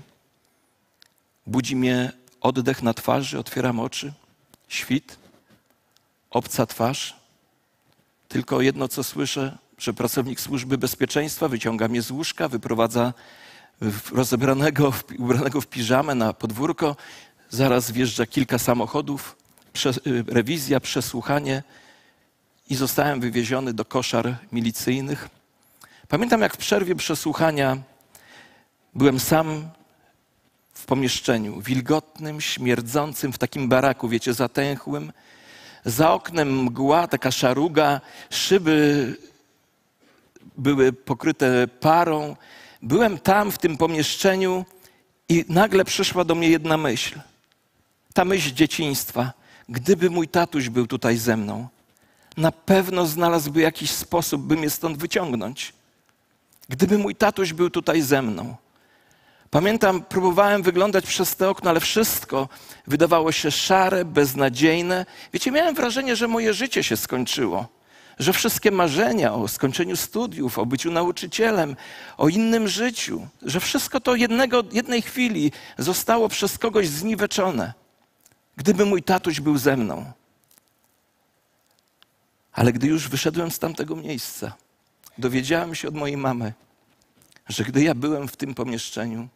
budzi 1.47 1.75
mnie 1.75 2.11
oddech 2.41 2.83
na 2.83 2.93
twarzy, 2.93 3.39
otwieram 3.39 3.79
oczy, 3.79 4.13
świt, 4.71 5.17
obca 6.29 6.65
twarz. 6.65 7.15
Tylko 8.27 8.61
jedno, 8.61 8.87
co 8.87 9.03
słyszę, 9.03 9.57
że 9.77 9.93
pracownik 9.93 10.41
służby 10.41 10.77
bezpieczeństwa 10.77 11.47
wyciąga 11.47 11.87
mnie 11.87 12.01
z 12.01 12.11
łóżka, 12.11 12.47
wyprowadza 12.47 13.13
rozebranego, 14.11 14.93
ubranego 15.19 15.61
w 15.61 15.67
piżamę 15.67 16.15
na 16.15 16.33
podwórko. 16.33 16.95
Zaraz 17.49 17.91
wjeżdża 17.91 18.25
kilka 18.25 18.59
samochodów, 18.59 19.35
y, 20.07 20.23
rewizja, 20.27 20.79
przesłuchanie 20.79 21.63
i 22.69 22.75
zostałem 22.75 23.19
wywieziony 23.19 23.73
do 23.73 23.85
koszar 23.85 24.35
milicyjnych. 24.51 25.29
Pamiętam, 26.07 26.41
jak 26.41 26.53
w 26.53 26.57
przerwie 26.57 26.95
przesłuchania 26.95 27.77
byłem 28.95 29.19
sam 29.19 29.69
w 30.81 30.85
pomieszczeniu, 30.85 31.61
wilgotnym, 31.61 32.41
śmierdzącym, 32.41 33.33
w 33.33 33.37
takim 33.37 33.69
baraku, 33.69 34.09
wiecie, 34.09 34.33
zatęchłym. 34.33 35.11
Za 35.85 36.13
oknem 36.13 36.63
mgła, 36.63 37.07
taka 37.07 37.31
szaruga, 37.31 38.01
szyby 38.29 39.15
były 40.57 40.93
pokryte 40.93 41.67
parą. 41.67 42.35
Byłem 42.81 43.19
tam 43.19 43.51
w 43.51 43.57
tym 43.57 43.77
pomieszczeniu 43.77 44.65
i 45.29 45.45
nagle 45.49 45.85
przyszła 45.85 46.23
do 46.23 46.35
mnie 46.35 46.49
jedna 46.49 46.77
myśl. 46.77 47.19
Ta 48.13 48.25
myśl 48.25 48.53
dzieciństwa. 48.53 49.33
Gdyby 49.69 50.09
mój 50.09 50.27
tatuś 50.27 50.69
był 50.69 50.87
tutaj 50.87 51.17
ze 51.17 51.37
mną, 51.37 51.67
na 52.37 52.51
pewno 52.51 53.05
znalazłby 53.05 53.61
jakiś 53.61 53.91
sposób, 53.91 54.41
by 54.41 54.55
mnie 54.55 54.69
stąd 54.69 54.97
wyciągnąć. 54.97 55.73
Gdyby 56.69 56.97
mój 56.97 57.15
tatuś 57.15 57.53
był 57.53 57.69
tutaj 57.69 58.01
ze 58.01 58.21
mną. 58.21 58.55
Pamiętam, 59.51 60.03
próbowałem 60.03 60.63
wyglądać 60.63 61.05
przez 61.05 61.35
te 61.35 61.49
okno, 61.49 61.69
ale 61.69 61.79
wszystko 61.79 62.49
wydawało 62.87 63.31
się 63.31 63.51
szare, 63.51 64.05
beznadziejne. 64.05 65.05
Wiecie, 65.33 65.51
miałem 65.51 65.75
wrażenie, 65.75 66.15
że 66.15 66.27
moje 66.27 66.53
życie 66.53 66.83
się 66.83 66.97
skończyło 66.97 67.67
że 68.21 68.33
wszystkie 68.33 68.71
marzenia 68.71 69.33
o 69.33 69.47
skończeniu 69.47 69.95
studiów, 69.95 70.59
o 70.59 70.65
byciu 70.65 70.91
nauczycielem, 70.91 71.75
o 72.17 72.29
innym 72.29 72.67
życiu, 72.67 73.27
że 73.41 73.59
wszystko 73.59 73.99
to 73.99 74.15
jednego, 74.15 74.63
jednej 74.71 75.01
chwili 75.01 75.51
zostało 75.77 76.29
przez 76.29 76.57
kogoś 76.57 76.87
zniweczone. 76.87 77.73
Gdyby 78.57 78.85
mój 78.85 79.03
tatuś 79.03 79.39
był 79.39 79.57
ze 79.57 79.77
mną. 79.77 80.11
Ale 82.53 82.73
gdy 82.73 82.87
już 82.87 83.07
wyszedłem 83.07 83.51
z 83.51 83.59
tamtego 83.59 83.95
miejsca, 83.95 84.53
dowiedziałem 85.17 85.75
się 85.75 85.87
od 85.87 85.95
mojej 85.95 86.17
mamy, 86.17 86.53
że 87.49 87.63
gdy 87.63 87.83
ja 87.83 87.95
byłem 87.95 88.27
w 88.27 88.37
tym 88.37 88.53
pomieszczeniu, 88.53 89.27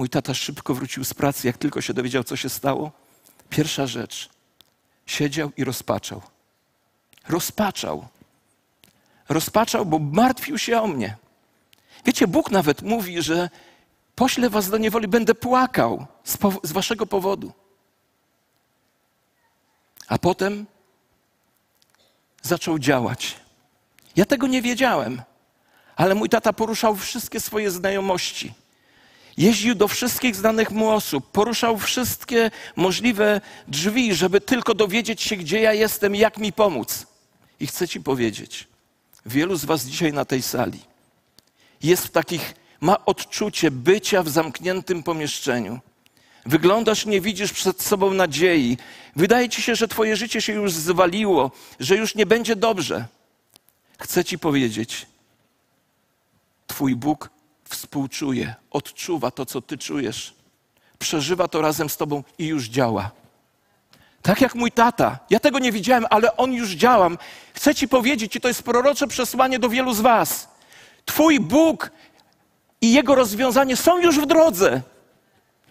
mój 0.00 0.08
tata 0.08 0.34
szybko 0.34 0.74
wrócił 0.74 1.04
z 1.04 1.14
pracy, 1.14 1.46
jak 1.46 1.58
tylko 1.58 1.80
się 1.80 1.94
dowiedział, 1.94 2.24
co 2.24 2.36
się 2.36 2.48
stało. 2.48 2.92
Pierwsza 3.50 3.86
rzecz, 3.86 4.28
siedział 5.06 5.50
i 5.56 5.64
rozpaczał 5.64 6.22
rozpaczał. 7.30 8.08
Rozpaczał, 9.28 9.86
bo 9.86 9.98
martwił 9.98 10.58
się 10.58 10.80
o 10.82 10.86
mnie. 10.86 11.16
Wiecie, 12.04 12.26
Bóg 12.26 12.50
nawet 12.50 12.82
mówi, 12.82 13.22
że 13.22 13.50
poślę 14.14 14.50
was 14.50 14.70
do 14.70 14.78
niewoli, 14.78 15.08
będę 15.08 15.34
płakał 15.34 16.06
z, 16.24 16.38
z 16.62 16.72
waszego 16.72 17.06
powodu. 17.06 17.52
A 20.08 20.18
potem 20.18 20.66
zaczął 22.42 22.78
działać. 22.78 23.36
Ja 24.16 24.24
tego 24.24 24.46
nie 24.46 24.62
wiedziałem, 24.62 25.22
ale 25.96 26.14
mój 26.14 26.28
tata 26.28 26.52
poruszał 26.52 26.96
wszystkie 26.96 27.40
swoje 27.40 27.70
znajomości. 27.70 28.52
Jeździł 29.40 29.74
do 29.74 29.88
wszystkich 29.88 30.36
znanych 30.36 30.70
mu 30.70 30.90
osób, 30.90 31.30
poruszał 31.30 31.78
wszystkie 31.78 32.50
możliwe 32.76 33.40
drzwi, 33.68 34.14
żeby 34.14 34.40
tylko 34.40 34.74
dowiedzieć 34.74 35.22
się, 35.22 35.36
gdzie 35.36 35.60
ja 35.60 35.72
jestem 35.72 36.14
jak 36.14 36.38
mi 36.38 36.52
pomóc. 36.52 37.06
I 37.60 37.66
chcę 37.66 37.88
Ci 37.88 38.00
powiedzieć, 38.00 38.68
wielu 39.26 39.56
z 39.56 39.64
Was 39.64 39.84
dzisiaj 39.84 40.12
na 40.12 40.24
tej 40.24 40.42
sali 40.42 40.80
jest 41.82 42.06
w 42.06 42.10
takich, 42.10 42.54
ma 42.80 43.04
odczucie 43.04 43.70
bycia 43.70 44.22
w 44.22 44.28
zamkniętym 44.28 45.02
pomieszczeniu. 45.02 45.80
Wyglądasz, 46.46 47.06
nie 47.06 47.20
widzisz 47.20 47.52
przed 47.52 47.82
sobą 47.82 48.14
nadziei. 48.14 48.78
Wydaje 49.16 49.48
ci 49.48 49.62
się, 49.62 49.74
że 49.74 49.88
Twoje 49.88 50.16
życie 50.16 50.40
się 50.40 50.52
już 50.52 50.72
zwaliło, 50.72 51.50
że 51.80 51.96
już 51.96 52.14
nie 52.14 52.26
będzie 52.26 52.56
dobrze. 52.56 53.06
Chcę 53.98 54.24
Ci 54.24 54.38
powiedzieć, 54.38 55.06
Twój 56.66 56.96
Bóg 56.96 57.39
współczuje, 57.74 58.54
odczuwa 58.70 59.30
to, 59.30 59.46
co 59.46 59.60
Ty 59.60 59.78
czujesz, 59.78 60.34
przeżywa 60.98 61.48
to 61.48 61.62
razem 61.62 61.88
z 61.88 61.96
Tobą 61.96 62.24
i 62.38 62.46
już 62.46 62.68
działa. 62.68 63.10
Tak 64.22 64.40
jak 64.40 64.54
mój 64.54 64.72
tata. 64.72 65.18
Ja 65.30 65.40
tego 65.40 65.58
nie 65.58 65.72
widziałem, 65.72 66.06
ale 66.10 66.36
on 66.36 66.52
już 66.52 66.70
działam. 66.70 67.18
Chcę 67.54 67.74
ci 67.74 67.88
powiedzieć, 67.88 68.36
i 68.36 68.40
to 68.40 68.48
jest 68.48 68.62
prorocze 68.62 69.06
przesłanie 69.06 69.58
do 69.58 69.68
wielu 69.68 69.94
z 69.94 70.00
was. 70.00 70.48
Twój 71.04 71.40
Bóg 71.40 71.90
i 72.80 72.92
Jego 72.92 73.14
rozwiązanie 73.14 73.76
są 73.76 73.98
już 73.98 74.18
w 74.18 74.26
drodze. 74.26 74.82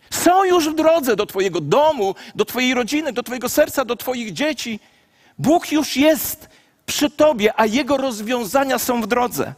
Są 0.09 0.43
już 0.43 0.69
w 0.69 0.75
drodze 0.75 1.15
do 1.15 1.25
Twojego 1.25 1.61
domu, 1.61 2.15
do 2.35 2.45
Twojej 2.45 2.73
rodziny, 2.73 3.13
do 3.13 3.23
Twojego 3.23 3.49
serca, 3.49 3.85
do 3.85 3.95
Twoich 3.95 4.33
dzieci. 4.33 4.79
Bóg 5.37 5.71
już 5.71 5.97
jest 5.97 6.49
przy 6.85 7.09
Tobie, 7.09 7.53
a 7.55 7.65
Jego 7.65 7.97
rozwiązania 7.97 8.79
są 8.79 9.01
w 9.01 9.07
drodze. 9.07 9.53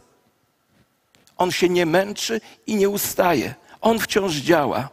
On 1.36 1.52
się 1.52 1.68
nie 1.68 1.86
męczy 1.86 2.40
i 2.66 2.76
nie 2.76 2.88
ustaje. 2.88 3.54
On 3.80 3.98
wciąż 3.98 4.34
działa. 4.34 4.88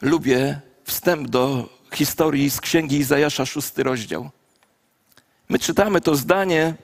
Lubię 0.00 0.60
wstęp 0.84 1.28
do 1.28 1.68
historii 1.94 2.50
z 2.50 2.60
księgi 2.60 2.96
Izajasza, 2.96 3.46
szósty 3.46 3.82
rozdział. 3.82 4.30
My 5.48 5.58
czytamy 5.58 6.00
to 6.00 6.16
zdanie 6.16 6.74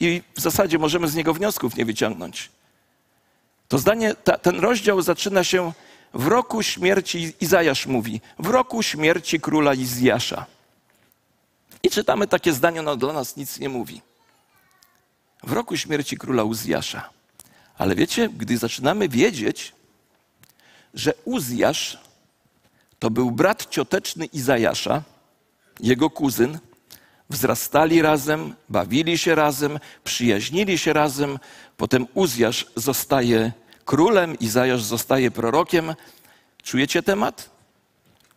i 0.00 0.22
w 0.36 0.40
zasadzie 0.40 0.78
możemy 0.78 1.08
z 1.08 1.14
niego 1.14 1.34
wniosków 1.34 1.76
nie 1.76 1.84
wyciągnąć. 1.84 2.50
To 3.68 3.78
zdanie, 3.78 4.14
ta, 4.14 4.38
ten 4.38 4.60
rozdział 4.60 5.02
zaczyna 5.02 5.44
się 5.44 5.72
w 6.14 6.26
roku 6.26 6.62
śmierci, 6.62 7.34
Izajasz 7.40 7.86
mówi, 7.86 8.20
w 8.38 8.46
roku 8.46 8.82
śmierci 8.82 9.40
króla 9.40 9.74
Izjasza. 9.74 10.46
I 11.82 11.90
czytamy 11.90 12.26
takie 12.26 12.52
zdanie, 12.52 12.82
no 12.82 12.96
dla 12.96 13.12
nas 13.12 13.36
nic 13.36 13.58
nie 13.58 13.68
mówi. 13.68 14.02
W 15.42 15.52
roku 15.52 15.76
śmierci 15.76 16.16
króla 16.16 16.44
Uzjasza. 16.44 17.10
Ale 17.78 17.94
wiecie, 17.94 18.28
gdy 18.28 18.58
zaczynamy 18.58 19.08
wiedzieć, 19.08 19.72
że 20.94 21.12
Uzjasz 21.24 21.98
to 22.98 23.10
był 23.10 23.30
brat 23.30 23.66
cioteczny 23.70 24.26
Izajasza, 24.26 25.02
jego 25.80 26.10
kuzyn. 26.10 26.58
Wzrastali 27.30 28.02
razem, 28.02 28.54
bawili 28.68 29.18
się 29.18 29.34
razem, 29.34 29.78
przyjaźnili 30.04 30.78
się 30.78 30.92
razem. 30.92 31.38
Potem 31.76 32.06
Uzjasz 32.14 32.66
zostaje 32.76 33.52
królem, 33.84 34.38
Izajasz 34.38 34.82
zostaje 34.82 35.30
prorokiem. 35.30 35.94
Czujecie 36.62 37.02
temat? 37.02 37.50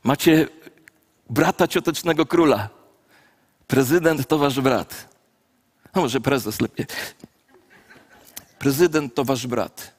Macie 0.04 0.48
brata 1.30 1.68
ciotecznego 1.68 2.26
króla. 2.26 2.70
Prezydent 3.68 4.28
to 4.28 4.38
wasz 4.38 4.62
brat. 4.62 5.13
No 5.96 6.02
może 6.02 6.22
prezes 6.22 6.62
lepiej. 6.62 6.86
Prezydent 8.60 9.16
to 9.16 9.26
wasz 9.26 9.48
brat. 9.48 9.94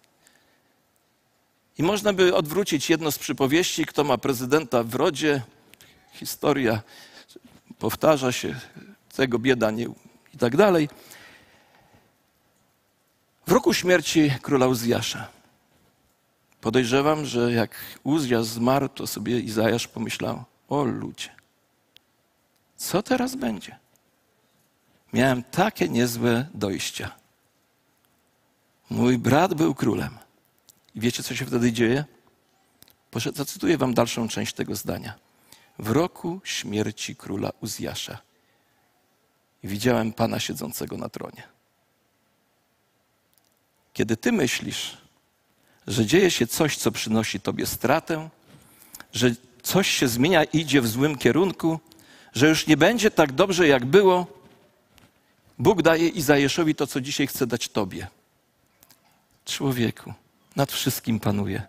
I 1.79 1.83
można 1.83 2.13
by 2.13 2.35
odwrócić 2.35 2.91
jedno 2.91 3.11
z 3.11 3.19
przypowieści, 3.19 3.87
kto 3.87 4.05
ma 4.05 4.19
prezydenta 4.19 4.83
w 4.83 4.95
rodzie. 4.95 5.43
Historia 6.13 6.83
powtarza 7.79 8.33
się, 8.33 8.61
tego 9.17 9.39
bieda 9.39 9.71
nie 9.71 9.85
i 10.35 10.39
tak 10.39 10.57
dalej. 10.57 10.89
W 13.47 13.53
roku 13.53 13.75
śmierci 13.75 14.33
króla 14.43 14.67
Uzjasza. 14.67 15.29
Podejrzewam, 16.61 17.27
że 17.27 17.53
jak 17.53 17.77
Uzjasz 18.05 18.45
zmarł, 18.45 18.89
to 18.89 19.07
sobie 19.07 19.41
Izajasz 19.41 19.89
pomyślał: 19.89 20.45
O 20.69 20.85
ludzie, 20.85 21.31
co 22.77 23.03
teraz 23.03 23.37
będzie? 23.37 23.84
Miałem 25.15 25.43
takie 25.43 25.89
niezłe 25.89 26.47
dojścia. 26.55 27.11
Mój 28.91 29.19
brat 29.19 29.55
był 29.55 29.75
królem. 29.75 30.19
I 30.95 31.01
wiecie, 31.01 31.23
co 31.23 31.37
się 31.37 31.47
wtedy 31.47 31.73
dzieje? 31.73 32.05
Zacytuję 33.35 33.79
wam 33.79 33.95
dalszą 33.95 34.29
część 34.29 34.55
tego 34.55 34.75
zdania. 34.75 35.15
W 35.79 35.91
roku 35.91 36.41
śmierci 36.45 37.17
króla 37.17 37.51
Uzjasza 37.61 38.19
widziałem 39.65 40.13
Pana 40.13 40.41
siedzącego 40.41 40.97
na 40.97 41.09
tronie. 41.09 41.43
Kiedy 43.93 44.17
ty 44.17 44.33
myślisz, 44.33 44.97
że 45.87 46.07
dzieje 46.07 46.31
się 46.31 46.47
coś, 46.47 46.77
co 46.77 46.93
przynosi 46.93 47.41
tobie 47.41 47.67
stratę, 47.67 48.29
że 49.13 49.31
coś 49.63 49.89
się 49.89 50.09
zmienia, 50.09 50.45
idzie 50.45 50.81
w 50.81 50.89
złym 50.89 51.19
kierunku, 51.19 51.81
że 52.33 52.49
już 52.49 52.67
nie 52.67 52.77
będzie 52.77 53.11
tak 53.11 53.33
dobrze, 53.33 53.69
jak 53.69 53.85
było, 53.85 54.34
Bóg 55.59 55.83
daje 55.83 56.09
Izajaszowi 56.09 56.75
to, 56.75 56.87
co 56.87 57.01
dzisiaj 57.01 57.27
chce 57.27 57.47
dać 57.47 57.69
tobie. 57.69 58.07
Człowieku, 59.45 60.13
nad 60.57 60.73
wszystkim 60.73 61.21
panuje. 61.21 61.63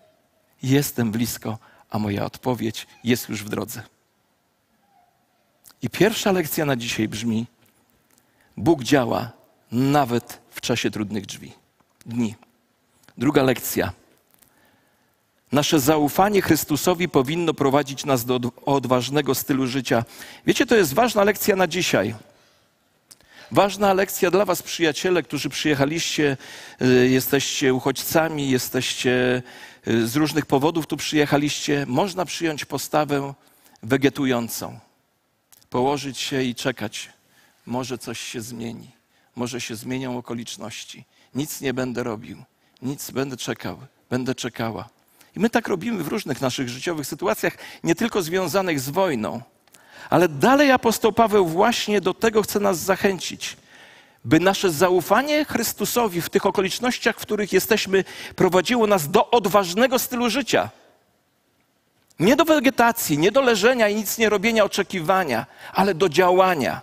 Jestem 0.64 1.12
blisko, 1.12 1.58
a 1.90 2.00
moja 2.00 2.26
odpowiedź 2.26 2.88
jest 3.04 3.30
już 3.30 3.44
w 3.44 3.50
drodze. 3.50 3.84
I 5.82 5.90
pierwsza 5.90 6.32
lekcja 6.32 6.66
na 6.66 6.76
dzisiaj 6.76 7.08
brzmi: 7.08 7.46
Bóg 8.58 8.84
działa 8.84 9.32
nawet 9.72 10.40
w 10.52 10.62
czasie 10.62 10.92
trudnych 10.92 11.26
drzwi, 11.26 11.52
dni. 12.06 12.36
Druga 13.18 13.44
lekcja. 13.44 13.92
Nasze 15.52 15.80
zaufanie 15.80 16.42
Chrystusowi 16.42 17.10
powinno 17.10 17.54
prowadzić 17.54 18.06
nas 18.06 18.26
do 18.26 18.40
odważnego 18.66 19.36
stylu 19.36 19.68
życia. 19.68 20.06
Wiecie, 20.46 20.66
to 20.66 20.76
jest 20.76 20.94
ważna 20.94 21.24
lekcja 21.24 21.56
na 21.56 21.68
dzisiaj. 21.68 22.16
Ważna 23.52 23.94
lekcja 23.94 24.32
dla 24.32 24.46
Was, 24.46 24.62
przyjaciele, 24.64 25.24
którzy 25.24 25.50
przyjechaliście, 25.50 26.38
y, 26.82 27.10
jesteście 27.10 27.74
uchodźcami, 27.74 28.50
jesteście 28.50 29.44
y, 29.88 30.08
z 30.08 30.16
różnych 30.16 30.46
powodów 30.46 30.88
tu 30.88 30.98
przyjechaliście. 30.98 31.86
Można 31.88 32.26
przyjąć 32.26 32.66
postawę 32.66 33.34
wegetującą, 33.84 34.80
położyć 35.70 36.18
się 36.18 36.44
i 36.44 36.56
czekać. 36.56 37.10
Może 37.66 37.98
coś 37.98 38.20
się 38.20 38.42
zmieni, 38.42 38.92
może 39.36 39.62
się 39.62 39.76
zmienią 39.76 40.18
okoliczności. 40.18 41.06
Nic 41.36 41.62
nie 41.62 41.74
będę 41.74 42.04
robił, 42.04 42.44
nic 42.82 43.12
będę 43.12 43.38
czekał, 43.38 43.78
będę 44.10 44.36
czekała. 44.36 44.90
I 45.36 45.40
my 45.40 45.50
tak 45.50 45.68
robimy 45.68 46.04
w 46.04 46.08
różnych 46.08 46.42
naszych 46.42 46.70
życiowych 46.70 47.08
sytuacjach, 47.08 47.58
nie 47.84 47.96
tylko 47.96 48.22
związanych 48.22 48.80
z 48.80 48.90
wojną. 48.90 49.42
Ale 50.10 50.30
dalej 50.30 50.72
apostoł 50.72 51.12
Paweł 51.12 51.46
właśnie 51.46 52.02
do 52.02 52.14
tego 52.14 52.42
chce 52.42 52.60
nas 52.60 52.78
zachęcić, 52.78 53.58
by 54.26 54.40
nasze 54.40 54.72
zaufanie 54.72 55.46
Chrystusowi 55.46 56.22
w 56.22 56.30
tych 56.30 56.46
okolicznościach, 56.46 57.16
w 57.16 57.22
których 57.22 57.54
jesteśmy, 57.54 58.04
prowadziło 58.36 58.88
nas 58.88 59.10
do 59.10 59.32
odważnego 59.32 60.00
stylu 60.00 60.30
życia. 60.30 60.70
Nie 62.20 62.36
do 62.36 62.46
wegetacji, 62.46 63.18
nie 63.18 63.32
do 63.32 63.42
leżenia 63.42 63.90
i 63.90 63.96
nic 63.96 64.18
nie 64.18 64.30
robienia, 64.30 64.64
oczekiwania, 64.64 65.46
ale 65.74 65.94
do 65.94 66.10
działania, 66.10 66.82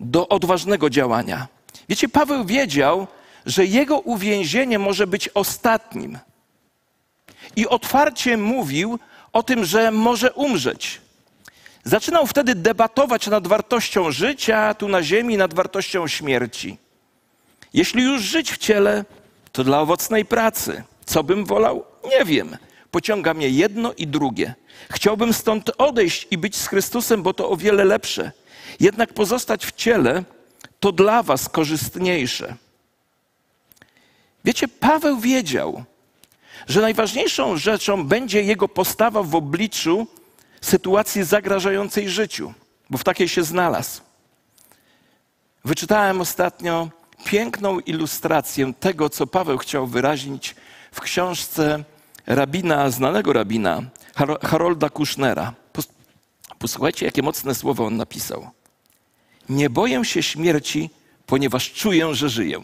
do 0.00 0.28
odważnego 0.28 0.90
działania. 0.90 1.48
Wiecie, 1.88 2.08
Paweł 2.08 2.44
wiedział, 2.44 3.06
że 3.46 3.64
jego 3.64 3.98
uwięzienie 3.98 4.78
może 4.78 5.06
być 5.06 5.28
ostatnim. 5.28 6.18
I 7.56 7.68
otwarcie 7.68 8.36
mówił 8.36 8.98
o 9.32 9.42
tym, 9.42 9.64
że 9.64 9.90
może 9.90 10.32
umrzeć. 10.32 10.99
Zaczynał 11.90 12.26
wtedy 12.26 12.54
debatować 12.54 13.26
nad 13.26 13.46
wartością 13.46 14.10
życia 14.10 14.74
tu 14.74 14.88
na 14.88 15.02
ziemi, 15.02 15.36
nad 15.36 15.54
wartością 15.54 16.08
śmierci. 16.08 16.78
Jeśli 17.74 18.02
już 18.02 18.22
żyć 18.22 18.52
w 18.52 18.58
ciele, 18.58 19.04
to 19.52 19.64
dla 19.64 19.80
owocnej 19.80 20.24
pracy. 20.24 20.82
Co 21.04 21.24
bym 21.24 21.44
wolał? 21.44 21.84
Nie 22.10 22.24
wiem. 22.24 22.56
Pociąga 22.90 23.34
mnie 23.34 23.48
jedno 23.48 23.92
i 23.92 24.06
drugie. 24.06 24.54
Chciałbym 24.90 25.32
stąd 25.32 25.70
odejść 25.78 26.26
i 26.30 26.38
być 26.38 26.56
z 26.56 26.66
Chrystusem, 26.66 27.22
bo 27.22 27.34
to 27.34 27.50
o 27.50 27.56
wiele 27.56 27.84
lepsze. 27.84 28.32
Jednak 28.80 29.12
pozostać 29.12 29.66
w 29.66 29.72
ciele 29.72 30.24
to 30.80 30.92
dla 30.92 31.22
Was 31.22 31.48
korzystniejsze. 31.48 32.54
Wiecie, 34.44 34.68
Paweł 34.68 35.18
wiedział, 35.18 35.84
że 36.68 36.80
najważniejszą 36.80 37.56
rzeczą 37.56 38.04
będzie 38.04 38.42
jego 38.42 38.68
postawa 38.68 39.22
w 39.22 39.34
obliczu 39.34 40.06
sytuacji 40.60 41.24
zagrażającej 41.24 42.08
życiu, 42.08 42.54
bo 42.90 42.98
w 42.98 43.04
takiej 43.04 43.28
się 43.28 43.42
znalazł. 43.42 44.00
Wyczytałem 45.64 46.20
ostatnio 46.20 46.88
piękną 47.24 47.80
ilustrację 47.80 48.72
tego, 48.80 49.10
co 49.10 49.26
Paweł 49.26 49.58
chciał 49.58 49.86
wyrazić 49.86 50.56
w 50.92 51.00
książce 51.00 51.84
rabina, 52.26 52.90
znanego 52.90 53.32
rabina, 53.32 53.82
Harolda 54.42 54.88
Kushnera. 54.88 55.54
Posłuchajcie, 56.58 57.06
jakie 57.06 57.22
mocne 57.22 57.54
słowo 57.54 57.86
on 57.86 57.96
napisał. 57.96 58.50
Nie 59.48 59.70
boję 59.70 60.04
się 60.04 60.22
śmierci, 60.22 60.90
ponieważ 61.26 61.72
czuję, 61.72 62.14
że 62.14 62.28
żyję. 62.28 62.60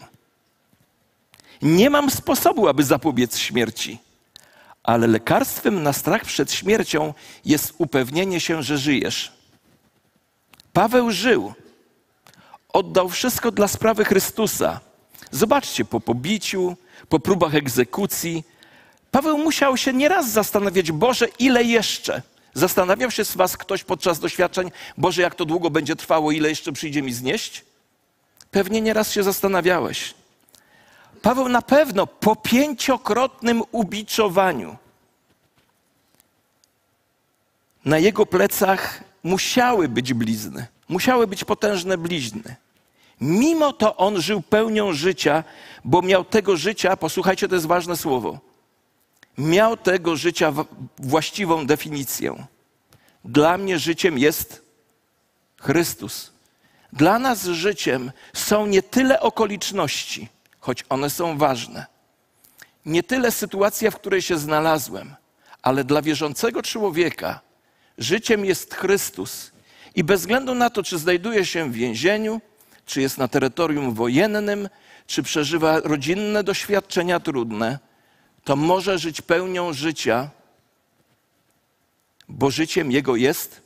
Nie 1.61 1.89
mam 1.89 2.11
sposobu, 2.11 2.67
aby 2.67 2.83
zapobiec 2.83 3.37
śmierci 3.37 3.99
ale 4.87 5.07
lekarstwem 5.07 5.83
na 5.83 5.93
strach 5.93 6.25
przed 6.25 6.51
śmiercią 6.51 7.13
jest 7.45 7.73
upewnienie 7.77 8.39
się, 8.39 8.63
że 8.63 8.77
żyjesz. 8.77 9.31
Paweł 10.73 11.11
żył, 11.11 11.53
oddał 12.73 13.09
wszystko 13.09 13.51
dla 13.51 13.67
sprawy 13.67 14.05
Chrystusa. 14.05 14.79
Zobaczcie, 15.31 15.85
po 15.85 15.99
pobiciu, 15.99 16.75
po 17.09 17.19
próbach 17.19 17.55
egzekucji, 17.55 18.43
Paweł 19.11 19.37
musiał 19.37 19.77
się 19.77 19.93
nieraz 19.93 20.31
zastanawiać, 20.31 20.91
Boże, 20.91 21.27
ile 21.39 21.63
jeszcze? 21.63 22.21
Zastanawiał 22.53 23.11
się 23.11 23.25
z 23.25 23.35
Was 23.35 23.57
ktoś 23.57 23.83
podczas 23.83 24.19
doświadczeń, 24.19 24.71
Boże, 24.97 25.21
jak 25.21 25.35
to 25.35 25.45
długo 25.45 25.69
będzie 25.69 25.95
trwało, 25.95 26.31
ile 26.31 26.49
jeszcze 26.49 26.71
przyjdzie 26.71 27.01
mi 27.01 27.13
znieść? 27.13 27.65
Pewnie 28.51 28.81
nieraz 28.81 29.11
się 29.11 29.23
zastanawiałeś. 29.23 30.13
Paweł 31.21 31.49
na 31.49 31.61
pewno 31.61 32.07
po 32.07 32.35
pięciokrotnym 32.35 33.63
ubiczowaniu 33.71 34.77
na 37.85 37.97
jego 37.97 38.25
plecach 38.25 39.03
musiały 39.23 39.87
być 39.87 40.13
blizny, 40.13 40.67
musiały 40.89 41.27
być 41.27 41.43
potężne 41.43 41.97
blizny. 41.97 42.55
Mimo 43.21 43.73
to 43.73 43.97
on 43.97 44.21
żył 44.21 44.41
pełnią 44.41 44.93
życia, 44.93 45.43
bo 45.85 46.01
miał 46.01 46.25
tego 46.25 46.57
życia, 46.57 46.97
posłuchajcie, 46.97 47.47
to 47.47 47.55
jest 47.55 47.67
ważne 47.67 47.97
słowo, 47.97 48.39
miał 49.37 49.77
tego 49.77 50.15
życia 50.15 50.53
właściwą 50.97 51.65
definicję. 51.65 52.47
Dla 53.25 53.57
mnie 53.57 53.79
życiem 53.79 54.17
jest 54.17 54.61
Chrystus. 55.57 56.31
Dla 56.93 57.19
nas 57.19 57.43
życiem 57.43 58.11
są 58.33 58.65
nie 58.65 58.81
tyle 58.81 59.19
okoliczności, 59.19 60.27
choć 60.59 60.85
one 60.89 61.09
są 61.09 61.37
ważne. 61.37 61.85
Nie 62.85 63.03
tyle 63.03 63.31
sytuacja, 63.31 63.91
w 63.91 63.95
której 63.95 64.21
się 64.21 64.37
znalazłem, 64.37 65.15
ale 65.61 65.83
dla 65.83 66.01
wierzącego 66.01 66.61
człowieka 66.63 67.39
życiem 67.97 68.45
jest 68.45 68.73
Chrystus. 68.75 69.51
I 69.95 70.03
bez 70.03 70.21
względu 70.21 70.55
na 70.55 70.69
to, 70.69 70.83
czy 70.83 70.97
znajduje 70.97 71.45
się 71.45 71.71
w 71.71 71.73
więzieniu, 71.73 72.41
czy 72.85 73.01
jest 73.01 73.17
na 73.17 73.27
terytorium 73.27 73.93
wojennym, 73.93 74.69
czy 75.07 75.23
przeżywa 75.23 75.79
rodzinne 75.79 76.43
doświadczenia 76.43 77.19
trudne, 77.19 77.79
to 78.43 78.55
może 78.55 78.99
żyć 78.99 79.21
pełnią 79.21 79.73
życia, 79.73 80.29
bo 82.29 82.51
życiem 82.51 82.91
jego 82.91 83.15
jest 83.15 83.61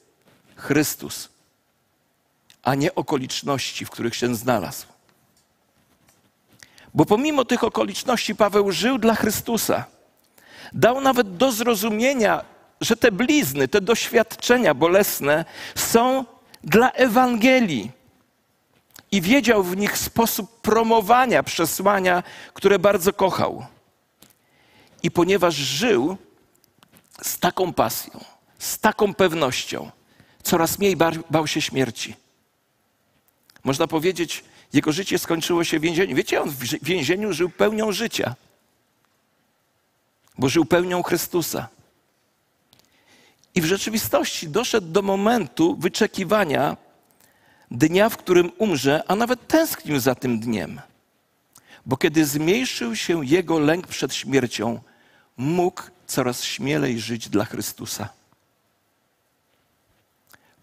Chrystus, 0.56 1.30
a 2.63 2.75
nie 2.75 2.95
okoliczności, 2.95 3.86
w 3.86 3.89
których 3.89 4.15
się 4.15 4.36
znalazł. 4.36 4.90
Bo 6.93 7.06
pomimo 7.06 7.45
tych 7.45 7.63
okoliczności 7.63 8.36
Paweł 8.36 8.71
żył 8.71 8.97
dla 8.97 9.15
Chrystusa. 9.15 9.86
Dał 10.73 11.01
nawet 11.01 11.38
do 11.38 11.51
zrozumienia, 11.51 12.45
że 12.82 12.95
te 12.95 13.12
blizny, 13.12 13.67
te 13.67 13.82
doświadczenia 13.82 14.73
bolesne 14.73 15.45
są 15.75 16.25
dla 16.63 16.91
Ewangelii. 16.91 17.91
I 19.12 19.21
wiedział 19.21 19.63
w 19.63 19.77
nich 19.77 19.97
sposób 19.97 20.62
promowania 20.62 21.43
przesłania, 21.43 22.23
które 22.54 22.80
bardzo 22.80 23.13
kochał. 23.13 23.65
I 25.04 25.12
ponieważ 25.12 25.56
żył 25.56 26.17
z 27.21 27.39
taką 27.39 27.73
pasją, 27.73 28.23
z 28.60 28.80
taką 28.80 29.13
pewnością, 29.13 29.91
coraz 30.43 30.80
mniej 30.80 30.97
bał 31.30 31.47
się 31.47 31.62
śmierci. 31.62 32.15
Można 33.63 33.88
powiedzieć, 33.88 34.43
Jego 34.73 34.91
życie 34.91 35.19
skończyło 35.19 35.63
się 35.63 35.79
w 35.79 35.81
więzieniu. 35.81 36.15
Wiecie, 36.15 36.41
on 36.41 36.49
w 36.49 36.84
więzieniu 36.84 37.34
żył 37.34 37.49
pełnią 37.49 37.91
życia, 37.91 38.36
bo 40.38 40.49
żył 40.49 40.65
pełnią 40.65 41.03
Chrystusa. 41.03 41.67
I 43.55 43.62
w 43.62 43.65
rzeczywistości 43.65 44.49
doszedł 44.49 44.88
do 44.88 45.01
momentu 45.01 45.75
wyczekiwania 45.75 46.77
dnia, 47.71 48.10
w 48.10 48.17
którym 48.17 48.51
umrze, 48.57 49.03
a 49.07 49.15
nawet 49.15 49.47
tęsknił 49.47 49.99
za 49.99 50.15
tym 50.15 50.39
dniem. 50.39 50.81
Bo 51.86 51.97
kiedy 51.97 52.25
zmniejszył 52.25 52.95
się 52.95 53.25
jego 53.25 53.60
lęk 53.60 53.88
przed 53.88 54.15
śmiercią, 54.15 54.81
mógł 55.38 55.81
coraz 56.07 56.43
śmielej 56.43 56.99
żyć 56.99 57.29
dla 57.29 57.45
Chrystusa. 57.45 58.10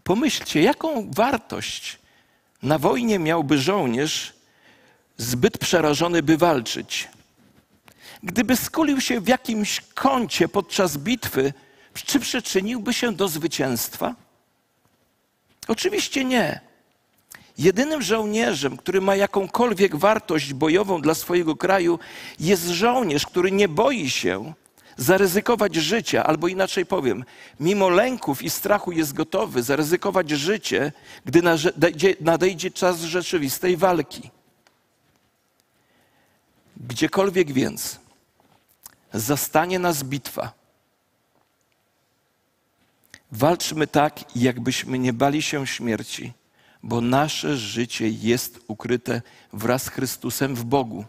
Pomyślcie, 0.05 0.63
jaką 0.63 1.11
wartość 1.11 1.99
na 2.63 2.79
wojnie 2.79 3.19
miałby 3.19 3.59
żołnierz 3.59 4.33
zbyt 5.17 5.59
przerażony, 5.59 6.23
by 6.23 6.37
walczyć. 6.37 7.09
Gdyby 8.23 8.57
skulił 8.57 9.01
się 9.01 9.21
w 9.21 9.29
jakimś 9.29 9.81
kącie 9.95 10.49
podczas 10.49 10.97
bitwy, 10.97 11.53
czy 11.95 12.21
przyczyniłby 12.21 12.95
się 12.95 13.13
do 13.13 13.29
zwycięstwa? 13.29 14.15
Oczywiście 15.69 16.25
nie. 16.25 16.61
Jedynym 17.59 18.03
żołnierzem, 18.03 18.77
który 18.77 19.01
ma 19.01 19.17
jakąkolwiek 19.17 19.97
wartość 19.97 20.55
bojową 20.55 21.01
dla 21.01 21.15
swojego 21.15 21.57
kraju, 21.57 21.99
jest 22.41 22.67
żołnierz, 22.67 23.27
który 23.27 23.53
nie 23.53 23.69
boi 23.69 24.11
się 24.11 24.53
zaryzykować 24.99 25.75
życia, 25.75 26.25
albo 26.25 26.49
inaczej 26.49 26.87
powiem, 26.87 27.25
mimo 27.61 27.89
lęków 27.89 28.43
i 28.43 28.51
strachu 28.51 28.93
jest 28.93 29.13
gotowy 29.13 29.63
zaryzykować 29.63 30.31
życie, 30.31 30.93
gdy 31.25 31.43
nadejdzie 32.21 32.71
czas 32.71 33.01
rzeczywistej 33.01 33.77
walki. 33.77 34.31
Gdziekolwiek 36.77 37.53
więc 37.53 38.01
zastanie 39.13 39.79
nas 39.79 40.03
bitwa, 40.03 40.53
walczmy 43.33 43.87
tak, 43.87 44.37
jakbyśmy 44.37 44.99
nie 44.99 45.13
bali 45.13 45.43
się 45.43 45.67
śmierci, 45.67 46.33
bo 46.83 47.01
nasze 47.01 47.57
życie 47.57 48.09
jest 48.09 48.61
ukryte 48.69 49.23
wraz 49.53 49.83
z 49.83 49.89
Chrystusem 49.89 50.55
w 50.55 50.65
Bogu. 50.65 51.05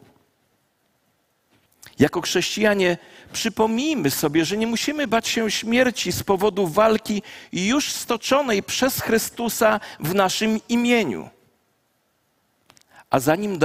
Jako 2.00 2.22
chrześcijanie 2.22 2.98
przypomnijmy 3.34 4.12
sobie, 4.12 4.46
że 4.46 4.58
nie 4.58 4.68
musimy 4.68 5.08
bać 5.08 5.28
się 5.28 5.52
śmierci 5.52 6.12
z 6.12 6.24
powodu 6.24 6.68
walki 6.68 7.22
już 7.52 7.92
stoczonej 7.92 8.64
przez 8.64 9.02
Chrystusa 9.02 9.80
w 10.00 10.16
naszym 10.16 10.60
imieniu. 10.70 11.30
A 13.10 13.20
zanim 13.20 13.60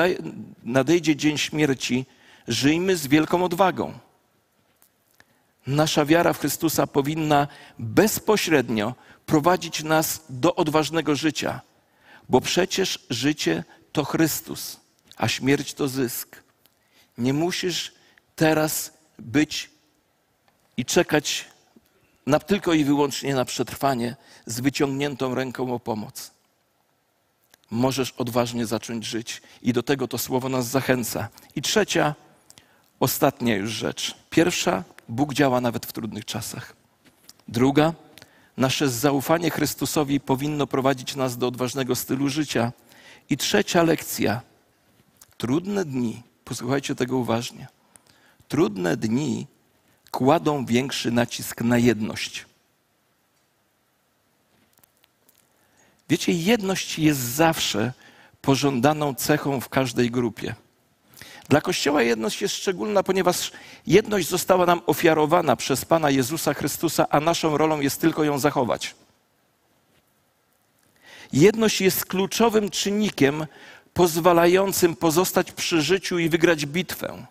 nadejdzie 0.65 1.17
dzień 1.17 1.39
śmierci, 1.39 2.07
żyjmy 2.49 2.97
z 2.97 3.07
wielką 3.07 3.45
odwagą. 3.45 3.99
Nasza 5.67 6.05
wiara 6.05 6.33
w 6.33 6.39
Chrystusa 6.39 6.87
powinna 6.87 7.49
bezpośrednio 7.79 8.95
prowadzić 9.27 9.83
nas 9.83 10.25
do 10.29 10.55
odważnego 10.55 11.17
życia, 11.17 11.61
bo 12.29 12.41
przecież 12.41 13.07
życie 13.11 13.65
to 13.93 14.05
Chrystus, 14.05 14.81
a 15.17 15.29
śmierć 15.29 15.75
to 15.75 15.89
zysk. 15.89 16.43
Nie 17.19 17.33
musisz 17.33 17.93
teraz 18.37 18.93
być 19.19 19.71
i 20.77 20.85
czekać 20.85 21.47
na, 22.27 22.39
tylko 22.39 22.73
i 22.73 22.85
wyłącznie 22.85 23.35
na 23.35 23.45
przetrwanie 23.45 24.17
z 24.47 24.61
wyciągniętą 24.61 25.35
ręką 25.35 25.75
o 25.75 25.81
pomoc. 25.81 26.31
Możesz 27.71 28.11
odważnie 28.11 28.67
zacząć 28.67 29.07
żyć 29.07 29.43
i 29.63 29.73
do 29.73 29.83
tego 29.83 30.09
to 30.09 30.19
słowo 30.19 30.49
nas 30.49 30.67
zachęca. 30.67 31.29
I 31.57 31.63
trzecia, 31.63 32.15
ostatnia 33.01 33.57
już 33.57 33.71
rzecz. 33.71 34.15
Pierwsza, 34.31 34.85
Bóg 35.09 35.35
działa 35.35 35.61
nawet 35.61 35.87
w 35.87 35.93
trudnych 35.93 36.25
czasach. 36.25 36.77
Druga, 37.49 37.93
nasze 38.57 38.89
zaufanie 38.89 39.51
Chrystusowi 39.51 40.21
powinno 40.21 40.67
prowadzić 40.67 41.17
nas 41.17 41.39
do 41.39 41.49
odważnego 41.49 41.97
stylu 41.97 42.29
życia. 42.29 42.73
I 43.31 43.37
trzecia 43.37 43.83
lekcja, 43.83 44.41
trudne 45.39 45.85
dni, 45.85 46.23
posłuchajcie 46.45 46.95
tego 46.95 47.17
uważnie 47.17 47.74
trudne 48.49 48.97
dni 48.97 49.47
kładą 50.11 50.67
większy 50.67 51.11
nacisk 51.11 51.61
na 51.61 51.79
jedność. 51.79 52.45
Wiecie, 56.09 56.33
jedność 56.33 56.99
jest 56.99 57.21
zawsze 57.21 57.93
pożądaną 58.43 59.15
cechą 59.15 59.61
w 59.61 59.69
każdej 59.69 60.11
grupie. 60.11 60.55
Dla 61.49 61.61
Kościoła 61.61 62.03
jedność 62.03 62.43
jest 62.43 62.55
szczególna, 62.55 63.03
ponieważ 63.03 63.53
jedność 63.87 64.29
została 64.29 64.67
nam 64.67 64.81
ofiarowana 64.87 65.57
przez 65.57 65.85
Pana 65.85 66.11
Jezusa 66.11 66.55
Chrystusa, 66.55 67.07
a 67.11 67.21
naszą 67.21 67.57
rolą 67.57 67.81
jest 67.81 68.01
tylko 68.01 68.25
ją 68.25 68.39
zachować. 68.39 68.95
Jedność 71.33 71.81
jest 71.81 72.07
kluczowym 72.07 72.71
czynnikiem 72.71 73.47
pozwalającym 73.95 74.97
pozostać 74.97 75.53
przy 75.53 75.83
życiu 75.83 76.19
i 76.19 76.29
wygrać 76.29 76.67
bitwę. 76.67 77.27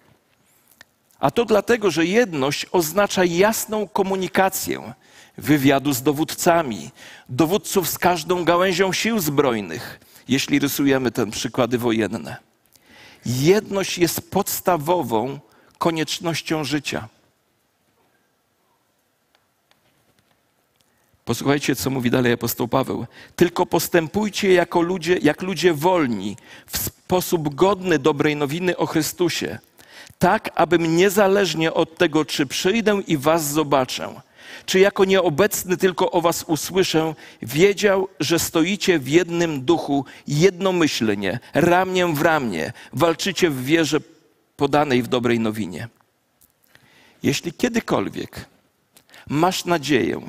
A 1.23 1.31
to 1.31 1.45
dlatego, 1.45 1.91
że 1.91 2.05
jedność 2.05 2.65
oznacza 2.71 3.23
jasną 3.25 3.87
komunikację 3.87 4.93
wywiadu 5.37 5.93
z 5.93 6.01
dowódcami, 6.01 6.91
dowódców 7.29 7.89
z 7.89 7.97
każdą 7.97 8.43
gałęzią 8.43 8.93
sił 8.93 9.19
zbrojnych, 9.19 9.99
jeśli 10.27 10.59
rysujemy 10.59 11.11
te 11.11 11.31
przykłady 11.31 11.77
wojenne. 11.77 12.37
Jedność 13.25 13.97
jest 13.97 14.31
podstawową 14.31 15.39
koniecznością 15.77 16.63
życia. 16.63 17.07
Posłuchajcie, 21.25 21.75
co 21.75 21.89
mówi 21.89 22.11
dalej 22.11 22.33
apostoł 22.33 22.67
Paweł. 22.67 23.05
Tylko 23.35 23.65
postępujcie 23.65 24.53
jako 24.53 24.81
ludzie, 24.81 25.17
jak 25.21 25.41
ludzie 25.41 25.73
wolni, 25.73 26.37
w 26.67 26.77
sposób 26.77 27.55
godny 27.55 27.99
dobrej 27.99 28.35
nowiny 28.35 28.77
o 28.77 28.85
Chrystusie 28.85 29.59
tak 30.23 30.49
abym 30.55 30.95
niezależnie 30.95 31.73
od 31.73 31.97
tego, 31.97 32.25
czy 32.25 32.45
przyjdę 32.45 33.01
i 33.07 33.17
was 33.17 33.51
zobaczę, 33.51 34.21
czy 34.65 34.79
jako 34.79 35.05
nieobecny 35.05 35.77
tylko 35.77 36.11
o 36.11 36.21
was 36.21 36.43
usłyszę, 36.47 37.15
wiedział, 37.41 38.07
że 38.19 38.39
stoicie 38.39 38.99
w 38.99 39.07
jednym 39.07 39.61
duchu, 39.61 40.05
jednomyślnie, 40.27 41.39
ramię 41.53 42.07
w 42.13 42.21
ramię, 42.21 42.73
walczycie 42.93 43.49
w 43.49 43.65
wierze 43.65 43.99
podanej 44.55 45.03
w 45.03 45.07
dobrej 45.07 45.39
nowinie. 45.39 45.87
Jeśli 47.23 47.53
kiedykolwiek 47.53 48.45
masz 49.27 49.65
nadzieję 49.65 50.21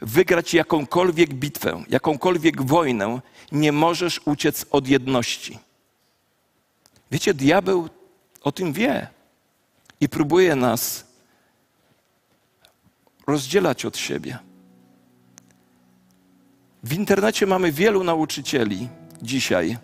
wygrać 0.00 0.54
jakąkolwiek 0.54 1.34
bitwę, 1.34 1.84
jakąkolwiek 1.88 2.62
wojnę, 2.62 3.20
nie 3.52 3.72
możesz 3.72 4.20
uciec 4.24 4.66
od 4.70 4.88
jedności. 4.88 5.58
Wiecie, 7.10 7.34
diabeł 7.34 7.88
o 8.42 8.52
tym 8.52 8.72
wie 8.72 9.19
i 10.00 10.08
próbuje 10.08 10.56
nas 10.56 11.06
rozdzielać 13.26 13.84
od 13.84 13.96
siebie. 13.96 14.38
W 16.82 16.92
internecie 16.92 17.46
mamy 17.46 17.72
wielu 17.72 18.04
nauczycieli 18.04 18.88
dzisiaj, 19.22 19.78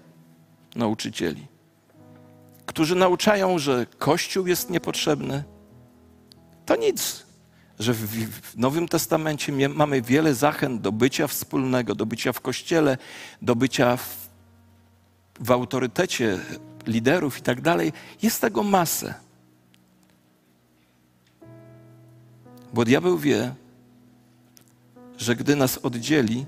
nauczycieli, 0.77 1.47
którzy 2.67 2.95
nauczają, 2.95 3.59
że 3.59 3.87
Kościół 3.99 4.47
jest 4.47 4.71
niepotrzebny. 4.71 5.45
To 6.67 6.77
nic, 6.77 7.27
że 7.79 7.95
w 7.95 8.57
Nowym 8.57 8.89
Testamencie 8.89 9.69
mamy 9.69 10.03
wiele 10.03 10.35
zachęt 10.35 10.81
do 10.81 10.93
bycia 10.93 11.27
wspólnego, 11.27 11.95
do 11.95 12.07
bycia 12.07 12.33
w 12.33 12.41
Kościele, 12.41 12.99
do 13.43 13.57
bycia 13.57 13.97
w, 13.97 14.29
w 15.41 15.51
autorytecie 15.51 16.39
liderów 16.87 17.39
i 17.39 17.43
tak 17.43 17.61
dalej. 17.61 17.93
Jest 18.23 18.41
tego 18.41 18.63
masę. 18.63 19.26
Bo 22.77 22.85
diabeł 22.85 23.19
wie, 23.19 23.55
że 25.19 25.37
gdy 25.37 25.57
nas 25.57 25.79
oddzieli, 25.79 26.47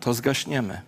to 0.00 0.14
zgaśniemy. 0.14 0.80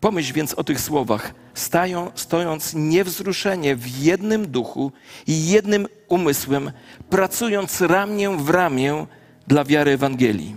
Pomyśl 0.00 0.32
więc 0.32 0.54
o 0.54 0.64
tych 0.64 0.80
słowach, 0.80 1.34
stają, 1.54 2.10
stojąc 2.14 2.74
niewzruszenie 2.74 3.76
w 3.76 3.88
jednym 3.88 4.46
duchu 4.50 4.92
i 5.26 5.48
jednym 5.48 5.86
umysłem, 6.08 6.70
pracując 7.10 7.80
ramię 7.80 8.36
w 8.36 8.50
ramię 8.50 9.06
dla 9.46 9.64
wiary 9.64 9.90
Ewangelii. 9.90 10.56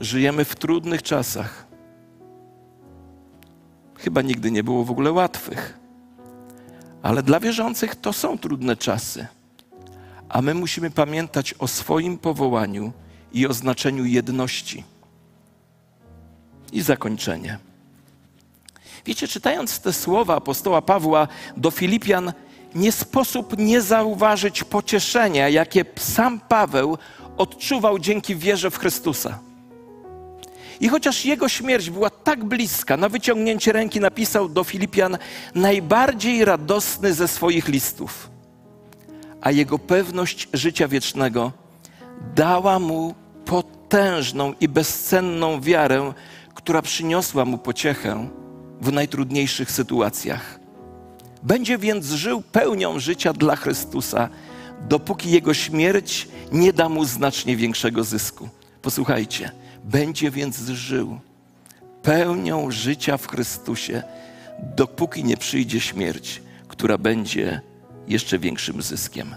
Żyjemy 0.00 0.44
w 0.44 0.56
trudnych 0.56 1.02
czasach. 1.02 1.66
Chyba 3.98 4.22
nigdy 4.22 4.50
nie 4.50 4.64
było 4.64 4.84
w 4.84 4.90
ogóle 4.90 5.12
łatwych. 5.12 5.78
Ale 7.02 7.22
dla 7.22 7.40
wierzących 7.40 7.94
to 7.94 8.12
są 8.12 8.38
trudne 8.38 8.76
czasy. 8.76 9.26
A 10.30 10.42
my 10.42 10.54
musimy 10.54 10.90
pamiętać 10.90 11.54
o 11.58 11.68
swoim 11.68 12.18
powołaniu 12.18 12.92
i 13.32 13.46
o 13.46 13.52
znaczeniu 13.52 14.04
jedności. 14.04 14.84
I 16.72 16.82
zakończenie. 16.82 17.58
Wiecie, 19.06 19.28
czytając 19.28 19.80
te 19.80 19.92
słowa 19.92 20.36
apostoła 20.36 20.82
Pawła 20.82 21.28
do 21.56 21.70
Filipian, 21.70 22.32
nie 22.74 22.92
sposób 22.92 23.58
nie 23.58 23.80
zauważyć 23.80 24.64
pocieszenia, 24.64 25.48
jakie 25.48 25.84
sam 25.96 26.40
Paweł 26.40 26.98
odczuwał 27.36 27.98
dzięki 27.98 28.36
wierze 28.36 28.70
w 28.70 28.78
Chrystusa. 28.78 29.38
I 30.80 30.88
chociaż 30.88 31.24
jego 31.24 31.48
śmierć 31.48 31.90
była 31.90 32.10
tak 32.10 32.44
bliska, 32.44 32.96
na 32.96 33.08
wyciągnięcie 33.08 33.72
ręki 33.72 34.00
napisał 34.00 34.48
do 34.48 34.64
Filipian 34.64 35.18
najbardziej 35.54 36.44
radosny 36.44 37.14
ze 37.14 37.28
swoich 37.28 37.68
listów, 37.68 38.30
a 39.40 39.50
jego 39.50 39.78
pewność 39.78 40.48
życia 40.52 40.88
wiecznego 40.88 41.52
dała 42.34 42.78
mu 42.78 43.14
potężną 43.44 44.54
i 44.60 44.68
bezcenną 44.68 45.60
wiarę, 45.60 46.12
która 46.54 46.82
przyniosła 46.82 47.44
mu 47.44 47.58
pociechę 47.58 48.28
w 48.80 48.92
najtrudniejszych 48.92 49.70
sytuacjach. 49.70 50.60
Będzie 51.42 51.78
więc 51.78 52.06
żył 52.06 52.42
pełnią 52.52 52.98
życia 52.98 53.32
dla 53.32 53.56
Chrystusa, 53.56 54.28
dopóki 54.88 55.30
jego 55.30 55.54
śmierć 55.54 56.28
nie 56.52 56.72
da 56.72 56.88
mu 56.88 57.04
znacznie 57.04 57.56
większego 57.56 58.04
zysku. 58.04 58.48
Posłuchajcie, 58.82 59.50
będzie 59.84 60.30
więc 60.30 60.56
żył 60.58 61.18
pełnią 62.02 62.70
życia 62.70 63.16
w 63.16 63.28
Chrystusie, 63.28 64.02
dopóki 64.76 65.24
nie 65.24 65.36
przyjdzie 65.36 65.80
śmierć, 65.80 66.42
która 66.68 66.98
będzie 66.98 67.60
jeszcze 68.10 68.38
większym 68.38 68.82
zyskiem. 68.82 69.34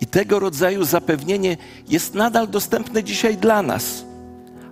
I 0.00 0.06
tego 0.06 0.38
rodzaju 0.38 0.84
zapewnienie 0.84 1.56
jest 1.88 2.14
nadal 2.14 2.48
dostępne 2.48 3.04
dzisiaj 3.04 3.36
dla 3.36 3.62
nas. 3.62 4.04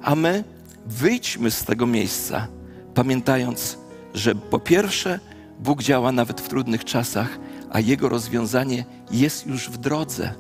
A 0.03 0.15
my 0.15 0.45
wyjdźmy 0.87 1.51
z 1.51 1.65
tego 1.65 1.87
miejsca, 1.87 2.47
pamiętając, 2.95 3.79
że 4.15 4.35
po 4.35 4.59
pierwsze, 4.59 5.21
Bóg 5.59 5.83
działa 5.83 6.13
nawet 6.13 6.41
w 6.41 6.49
trudnych 6.49 6.85
czasach, 6.85 7.39
a 7.71 7.81
Jego 7.81 8.09
rozwiązanie 8.09 8.85
jest 9.11 9.47
już 9.47 9.71
w 9.71 9.77
drodze. 9.77 10.35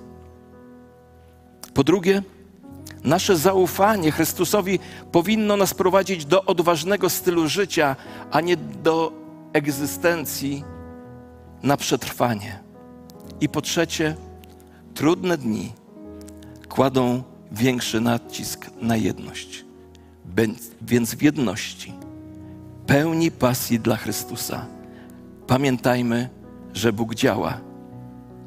Po 1.74 1.84
drugie, 1.84 2.22
nasze 3.04 3.36
zaufanie 3.36 4.10
Chrystusowi 4.10 4.78
powinno 5.12 5.56
nas 5.56 5.74
prowadzić 5.74 6.24
do 6.24 6.44
odważnego 6.44 7.10
stylu 7.10 7.48
życia, 7.48 7.96
a 8.30 8.40
nie 8.40 8.56
do 8.56 9.12
egzystencji 9.52 10.64
na 11.62 11.76
przetrwanie. 11.76 12.71
I 13.42 13.48
po 13.48 13.60
trzecie, 13.60 14.16
trudne 14.94 15.38
dni 15.38 15.72
kładą 16.68 17.22
większy 17.52 18.00
nacisk 18.00 18.70
na 18.80 18.96
jedność. 18.96 19.64
Więc 20.82 21.14
w 21.14 21.22
jedności, 21.22 21.92
pełni 22.86 23.30
pasji 23.30 23.80
dla 23.80 23.96
Chrystusa, 23.96 24.66
pamiętajmy, 25.46 26.28
że 26.74 26.92
Bóg 26.92 27.14
działa 27.14 27.60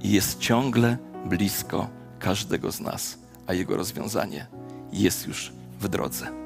i 0.01 0.11
jest 0.11 0.39
ciągle 0.39 0.97
blisko 1.25 1.87
każdego 2.19 2.71
z 2.71 2.79
nas, 2.79 3.17
a 3.47 3.53
Jego 3.53 3.77
rozwiązanie 3.77 4.47
jest 4.91 5.27
już 5.27 5.53
w 5.79 5.87
drodze. 5.87 6.44